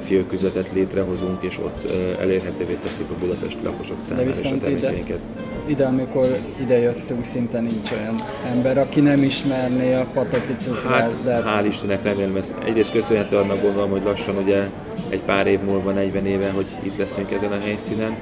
fióküzetet 0.00 0.72
létrehozunk, 0.72 1.42
és 1.42 1.58
ott 1.58 1.90
elérhetővé 2.20 2.78
teszik 2.82 3.10
a 3.10 3.14
budapesti 3.18 3.62
lakosok 3.62 4.00
számára 4.00 4.30
De 4.30 4.40
és 4.40 4.50
a 4.50 4.58
termékeinket. 4.58 5.20
Ide, 5.66 5.70
ide, 5.70 5.84
amikor 5.84 6.38
ide 6.60 6.78
jöttünk, 6.78 7.24
szinte 7.24 7.60
nincs 7.60 7.90
olyan 7.90 8.14
ember, 8.50 8.78
aki 8.78 9.00
nem 9.00 9.22
ismerné 9.22 9.94
a 9.94 10.06
pataki 10.14 10.52
cukrász. 10.60 11.20
Hát, 11.24 11.44
hál' 11.44 11.66
Istennek 11.66 12.02
remélem, 12.02 12.36
ezt 12.36 12.54
egyrészt 12.64 12.92
köszönhető 12.92 13.36
annak 13.36 13.62
gondolom, 13.62 13.90
hogy 13.90 14.02
lassan 14.02 14.36
ugye 14.36 14.68
egy 15.08 15.22
pár 15.22 15.46
év 15.46 15.60
múlva, 15.60 15.90
40 15.90 16.26
éve, 16.26 16.50
hogy 16.50 16.66
itt 16.82 16.96
leszünk 16.96 17.30
ezen 17.30 17.52
a 17.52 17.58
helyszínen, 17.64 18.16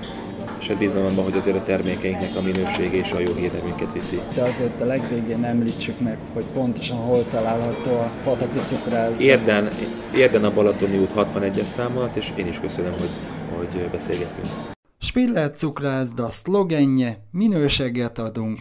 és 0.68 0.76
bízom 0.76 1.04
abban, 1.04 1.24
hogy 1.24 1.36
azért 1.36 1.56
a 1.56 1.62
termékeinknek 1.62 2.36
a 2.36 2.42
minősége 2.42 2.96
és 2.96 3.12
a 3.12 3.18
jó 3.18 3.34
hírnevünket 3.34 3.92
viszi. 3.92 4.20
De 4.34 4.42
azért 4.42 4.80
a 4.80 4.84
legvégén 4.84 5.44
említsük 5.44 6.00
meg, 6.00 6.18
hogy 6.32 6.44
pontosan 6.52 6.98
hol 6.98 7.24
található 7.30 7.90
a 7.90 8.10
Pataki 8.24 8.58
cukrász. 8.58 9.20
Érden, 9.20 9.68
Érden 10.14 10.44
a 10.44 10.52
Balatoni 10.52 10.98
út 10.98 11.12
61-es 11.16 11.64
számolat, 11.64 12.16
és 12.16 12.32
én 12.36 12.46
is 12.46 12.60
köszönöm, 12.60 12.92
hogy, 12.92 13.10
hogy 13.56 13.88
beszélgettünk. 13.90 14.46
Spiller 14.98 15.52
cukrászda 15.52 16.30
szlogenje, 16.30 17.18
minőséget 17.30 18.18
adunk. 18.18 18.58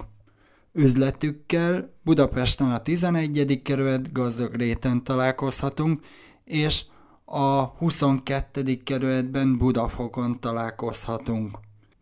Üzletükkel 0.73 1.93
Budapesten 2.03 2.71
a 2.71 2.81
11. 2.81 3.61
kerület 3.63 4.11
gazdag 4.11 4.55
réten 4.55 5.03
találkozhatunk, 5.03 5.99
és 6.43 6.83
a 7.25 7.63
22. 7.63 8.83
kerületben 8.83 9.57
Budafokon 9.57 10.39
találkozhatunk. 10.39 11.57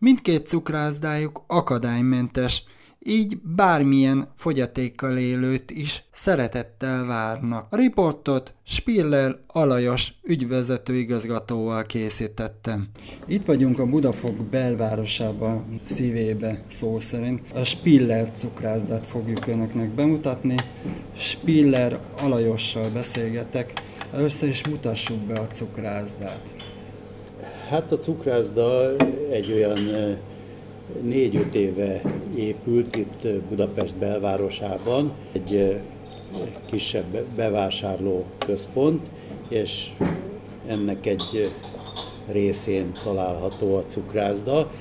Mindkét 0.05 0.47
cukrászdájuk 0.47 1.43
akadálymentes, 1.47 2.63
így 2.99 3.37
bármilyen 3.41 4.27
fogyatékkal 4.35 5.17
élőt 5.17 5.71
is 5.71 6.03
szeretettel 6.11 7.05
várnak. 7.05 7.67
A 7.69 7.75
riportot 7.75 8.53
Spiller 8.65 9.35
Alajos 9.47 10.13
ügyvezető 10.23 10.95
igazgatóval 10.95 11.85
készítettem. 11.85 12.87
Itt 13.27 13.45
vagyunk 13.45 13.79
a 13.79 13.85
Budafok 13.85 14.35
belvárosában, 14.35 15.79
szívébe 15.83 16.63
szó 16.67 16.99
szerint. 16.99 17.41
A 17.53 17.63
Spiller 17.63 18.31
cukrászdát 18.31 19.07
fogjuk 19.07 19.47
önöknek 19.47 19.89
bemutatni. 19.89 20.55
Spiller 21.17 21.99
Alajossal 22.21 22.89
beszélgetek. 22.93 23.73
Először 24.13 24.49
is 24.49 24.67
mutassuk 24.67 25.19
be 25.19 25.39
a 25.39 25.47
cukrászdát. 25.47 26.73
Hát 27.69 27.91
a 27.91 27.97
cukrászda 27.97 28.95
egy 29.30 29.51
olyan 29.51 29.80
négy-öt 31.01 31.56
éve 31.56 32.01
épült 32.36 32.95
itt 32.95 33.28
Budapest 33.49 33.95
belvárosában, 33.95 35.12
egy 35.32 35.80
kisebb 36.65 37.23
bevásárló 37.36 38.25
központ, 38.38 39.06
és 39.47 39.89
ennek 40.67 41.06
egy 41.06 41.51
részén 42.32 42.91
található 43.04 43.75
a 43.75 43.84
cukrászda. 43.84 44.71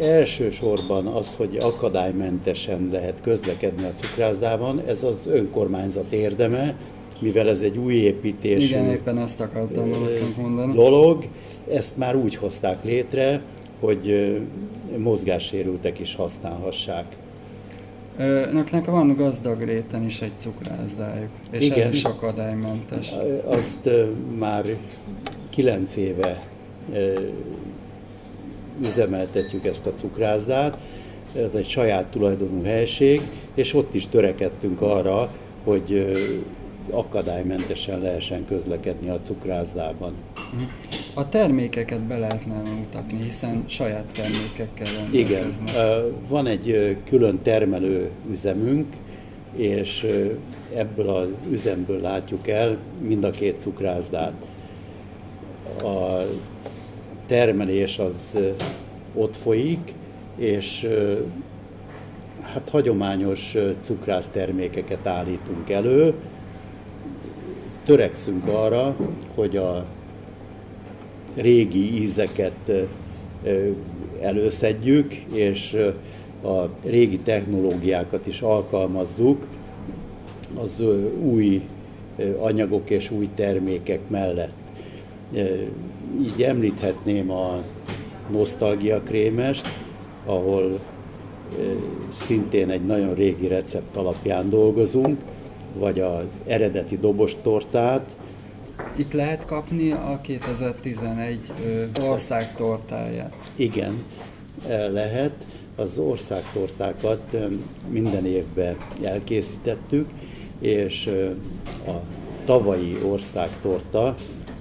Elsősorban 0.00 1.06
az, 1.06 1.36
hogy 1.36 1.56
akadálymentesen 1.56 2.88
lehet 2.92 3.20
közlekedni 3.20 3.84
a 3.84 3.92
cukrászdában, 3.92 4.82
ez 4.86 5.02
az 5.02 5.26
önkormányzat 5.26 6.12
érdeme, 6.12 6.76
mivel 7.20 7.48
ez 7.48 7.60
egy 7.60 7.76
új 7.76 7.94
építésű 7.94 8.66
Igen, 8.66 8.90
éppen 8.90 9.18
ezt 9.18 9.40
akartam 9.40 9.90
mondani. 10.40 10.74
dolog, 10.74 11.24
ezt 11.70 11.96
már 11.96 12.16
úgy 12.16 12.34
hozták 12.34 12.84
létre, 12.84 13.42
hogy 13.80 14.36
mozgássérültek 14.96 15.98
is 15.98 16.14
használhassák. 16.14 17.16
Önöknek 18.16 18.84
van 18.84 19.14
gazdag 19.16 19.62
réten 19.62 20.04
is 20.04 20.20
egy 20.20 20.32
cukrászdájuk, 20.36 21.30
és 21.50 21.64
Igen. 21.64 21.78
ez 21.78 21.88
is 21.88 22.04
akadálymentes. 22.04 23.12
Azt 23.44 23.90
már 24.38 24.64
kilenc 25.50 25.96
éve 25.96 26.46
üzemeltetjük 28.86 29.64
ezt 29.64 29.86
a 29.86 29.92
cukrászdát, 29.92 30.78
ez 31.36 31.54
egy 31.54 31.68
saját 31.68 32.04
tulajdonú 32.04 32.62
helység, 32.62 33.20
és 33.54 33.74
ott 33.74 33.94
is 33.94 34.06
törekedtünk 34.06 34.80
arra, 34.80 35.28
hogy 35.64 36.10
akadálymentesen 36.90 37.98
lehessen 38.00 38.44
közlekedni 38.44 39.08
a 39.08 39.20
cukrászdában. 39.20 40.12
A 41.14 41.28
termékeket 41.28 42.00
be 42.00 42.18
lehetne 42.18 42.62
mutatni, 42.62 43.22
hiszen 43.22 43.64
saját 43.66 44.04
termékekkel 44.12 44.86
Igen, 45.10 45.52
van 46.28 46.46
egy 46.46 46.96
külön 47.04 47.42
termelő 47.42 48.10
üzemünk, 48.30 48.86
és 49.56 50.06
ebből 50.74 51.08
az 51.08 51.28
üzemből 51.50 52.00
látjuk 52.00 52.48
el 52.48 52.76
mind 53.00 53.24
a 53.24 53.30
két 53.30 53.60
cukrászdát. 53.60 54.34
A 55.82 56.22
termelés 57.26 57.98
az 57.98 58.36
ott 59.14 59.36
folyik, 59.36 59.92
és 60.36 60.88
hát 62.42 62.68
hagyományos 62.68 63.56
cukrász 63.80 64.28
termékeket 64.28 65.06
állítunk 65.06 65.70
elő, 65.70 66.14
törekszünk 67.88 68.46
arra, 68.46 68.96
hogy 69.34 69.56
a 69.56 69.84
régi 71.36 72.02
ízeket 72.02 72.72
előszedjük, 74.20 75.14
és 75.32 75.76
a 76.42 76.64
régi 76.84 77.18
technológiákat 77.18 78.26
is 78.26 78.40
alkalmazzuk 78.40 79.46
az 80.60 80.82
új 81.22 81.62
anyagok 82.38 82.90
és 82.90 83.10
új 83.10 83.28
termékek 83.34 84.00
mellett. 84.08 84.56
Így 86.20 86.42
említhetném 86.42 87.30
a 87.30 87.62
nosztalgia 88.32 89.00
krémest, 89.02 89.68
ahol 90.26 90.78
szintén 92.12 92.70
egy 92.70 92.86
nagyon 92.86 93.14
régi 93.14 93.46
recept 93.46 93.96
alapján 93.96 94.50
dolgozunk, 94.50 95.20
vagy 95.74 96.00
az 96.00 96.24
eredeti 96.46 96.98
dobos 96.98 97.36
tortát. 97.42 98.16
Itt 98.96 99.12
lehet 99.12 99.44
kapni 99.44 99.90
a 99.90 100.20
2011 100.22 101.52
országtortáját. 102.00 103.34
Igen, 103.56 104.04
lehet. 104.90 105.46
Az 105.76 105.98
országtortákat 105.98 107.36
minden 107.88 108.26
évben 108.26 108.76
elkészítettük, 109.02 110.08
és 110.60 111.10
a 111.86 111.92
tavalyi 112.44 112.98
országtorta, 113.04 114.14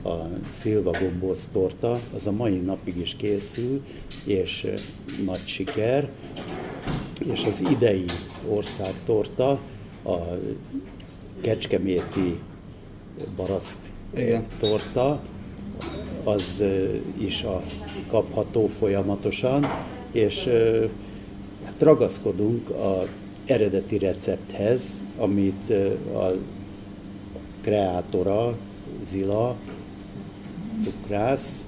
a 0.04 0.14
szilva 0.50 0.92
gombóc 1.00 1.48
torta, 1.52 2.00
az 2.16 2.28
a 2.28 2.32
mai 2.32 2.58
napig 2.58 2.98
is 2.98 3.16
készül, 3.16 3.84
és 4.26 4.68
nagy 5.26 5.46
siker, 5.46 6.10
és 7.34 7.46
az 7.46 7.64
idei 7.72 8.06
országtorta 8.50 9.60
a 10.04 10.18
kecskeméti 11.42 12.40
barack 13.36 13.78
Igen. 14.16 14.46
torta, 14.60 15.20
az 16.24 16.64
is 17.18 17.44
a, 17.44 17.62
kapható 18.08 18.68
folyamatosan, 18.68 19.66
és 20.12 20.50
hát 21.64 21.82
ragaszkodunk 21.82 22.70
a 22.70 23.06
eredeti 23.46 23.98
recepthez, 23.98 25.04
amit 25.18 25.70
a 26.14 26.32
kreátora, 27.62 28.58
Zila, 29.04 29.56
cukrász 30.84 31.64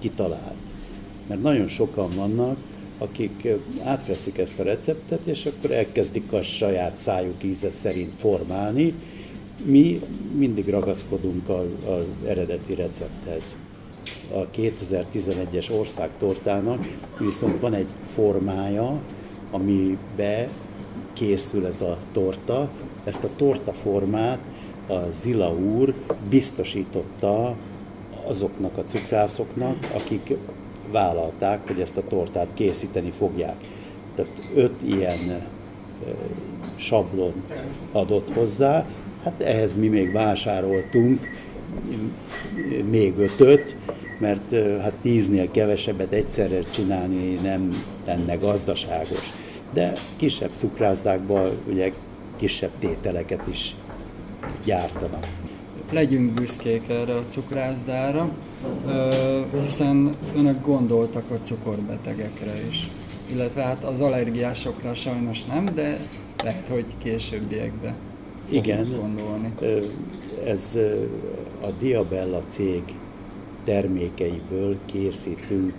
kitalált. 0.00 0.54
Mert 1.26 1.42
nagyon 1.42 1.68
sokan 1.68 2.08
vannak, 2.16 2.56
akik 2.98 3.48
átveszik 3.84 4.38
ezt 4.38 4.58
a 4.58 4.62
receptet, 4.62 5.20
és 5.24 5.46
akkor 5.46 5.70
elkezdik 5.70 6.32
a 6.32 6.42
saját 6.42 6.98
szájuk 6.98 7.44
íze 7.44 7.70
szerint 7.70 8.14
formálni. 8.14 8.94
Mi 9.64 10.00
mindig 10.36 10.68
ragaszkodunk 10.68 11.48
az 11.48 12.04
eredeti 12.26 12.74
recepthez. 12.74 13.56
A 14.32 14.46
2011-es 14.56 15.78
országtortának 15.78 16.86
viszont 17.18 17.60
van 17.60 17.74
egy 17.74 17.86
formája, 18.14 19.00
amibe 19.50 20.48
készül 21.12 21.66
ez 21.66 21.80
a 21.80 21.98
torta. 22.12 22.70
Ezt 23.04 23.24
a 23.24 23.28
torta 23.36 23.72
formát 23.72 24.38
a 24.88 25.10
Zila 25.12 25.54
úr 25.54 25.94
biztosította 26.28 27.56
azoknak 28.26 28.78
a 28.78 28.84
cukrászoknak, 28.84 29.76
akik 29.94 30.36
vállalták, 30.90 31.66
hogy 31.66 31.80
ezt 31.80 31.96
a 31.96 32.06
tortát 32.08 32.48
készíteni 32.54 33.10
fogják. 33.10 33.56
Tehát 34.14 34.32
öt 34.54 34.74
ilyen 34.84 35.46
sablont 36.76 37.62
adott 37.92 38.34
hozzá, 38.34 38.86
hát 39.22 39.40
ehhez 39.40 39.74
mi 39.74 39.88
még 39.88 40.12
vásároltunk 40.12 41.20
még 42.90 43.18
ötöt, 43.18 43.76
mert 44.18 44.54
hát 44.80 44.92
tíznél 45.02 45.50
kevesebbet 45.50 46.12
egyszerre 46.12 46.60
csinálni 46.60 47.34
nem 47.34 47.84
lenne 48.06 48.34
gazdaságos. 48.34 49.32
De 49.72 49.92
kisebb 50.16 50.50
cukrászdákban 50.54 51.50
ugye 51.68 51.92
kisebb 52.36 52.70
tételeket 52.78 53.42
is 53.50 53.74
gyártanak 54.64 55.26
legyünk 55.92 56.32
büszkék 56.32 56.88
erre 56.88 57.14
a 57.14 57.26
cukrászdára, 57.28 58.28
hiszen 59.60 60.14
önök 60.36 60.64
gondoltak 60.64 61.30
a 61.30 61.34
cukorbetegekre 61.34 62.66
is. 62.68 62.88
Illetve 63.32 63.62
hát 63.62 63.84
az 63.84 64.00
allergiásokra 64.00 64.94
sajnos 64.94 65.44
nem, 65.44 65.64
de 65.74 65.98
lehet, 66.42 66.68
hogy 66.68 66.84
későbbiekben 66.98 67.94
Igen, 68.50 68.86
gondolni. 69.00 69.52
ez 70.44 70.76
a 71.62 71.70
Diabella 71.78 72.42
cég 72.48 72.82
termékeiből 73.64 74.76
készítünk 74.86 75.74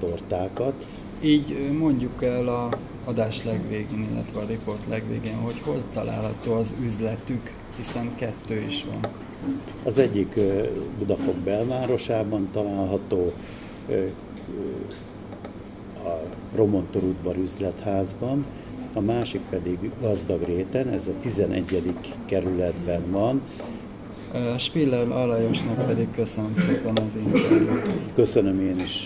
tortákat. 0.00 0.86
Így 1.22 1.70
mondjuk 1.78 2.22
el 2.22 2.48
a 2.48 2.68
adás 3.04 3.44
legvégén, 3.44 4.06
illetve 4.12 4.40
a 4.40 4.46
riport 4.46 4.88
legvégén, 4.88 5.36
hogy 5.36 5.60
hol 5.64 5.82
található 5.92 6.52
az 6.52 6.74
üzletük, 6.84 7.52
hiszen 7.76 8.14
kettő 8.14 8.64
is 8.68 8.84
van. 8.84 9.12
Az 9.84 9.98
egyik 9.98 10.40
Budafok 10.98 11.34
belvárosában 11.34 12.48
található 12.52 13.32
a 16.04 16.08
Romontor 16.54 17.02
udvar 17.02 17.36
üzletházban, 17.36 18.44
a 18.92 19.00
másik 19.00 19.40
pedig 19.50 19.78
Gazdagréten, 20.00 20.88
ez 20.88 21.08
a 21.08 21.12
11. 21.20 21.94
kerületben 22.26 23.10
van. 23.10 23.40
Spiller 24.58 25.10
Alajosnak 25.10 25.86
pedig 25.86 26.10
köszönöm 26.10 26.52
szépen 26.56 26.96
az 26.96 27.12
interjút. 27.24 27.88
Köszönöm 28.14 28.60
én 28.60 28.76
is. 28.78 29.04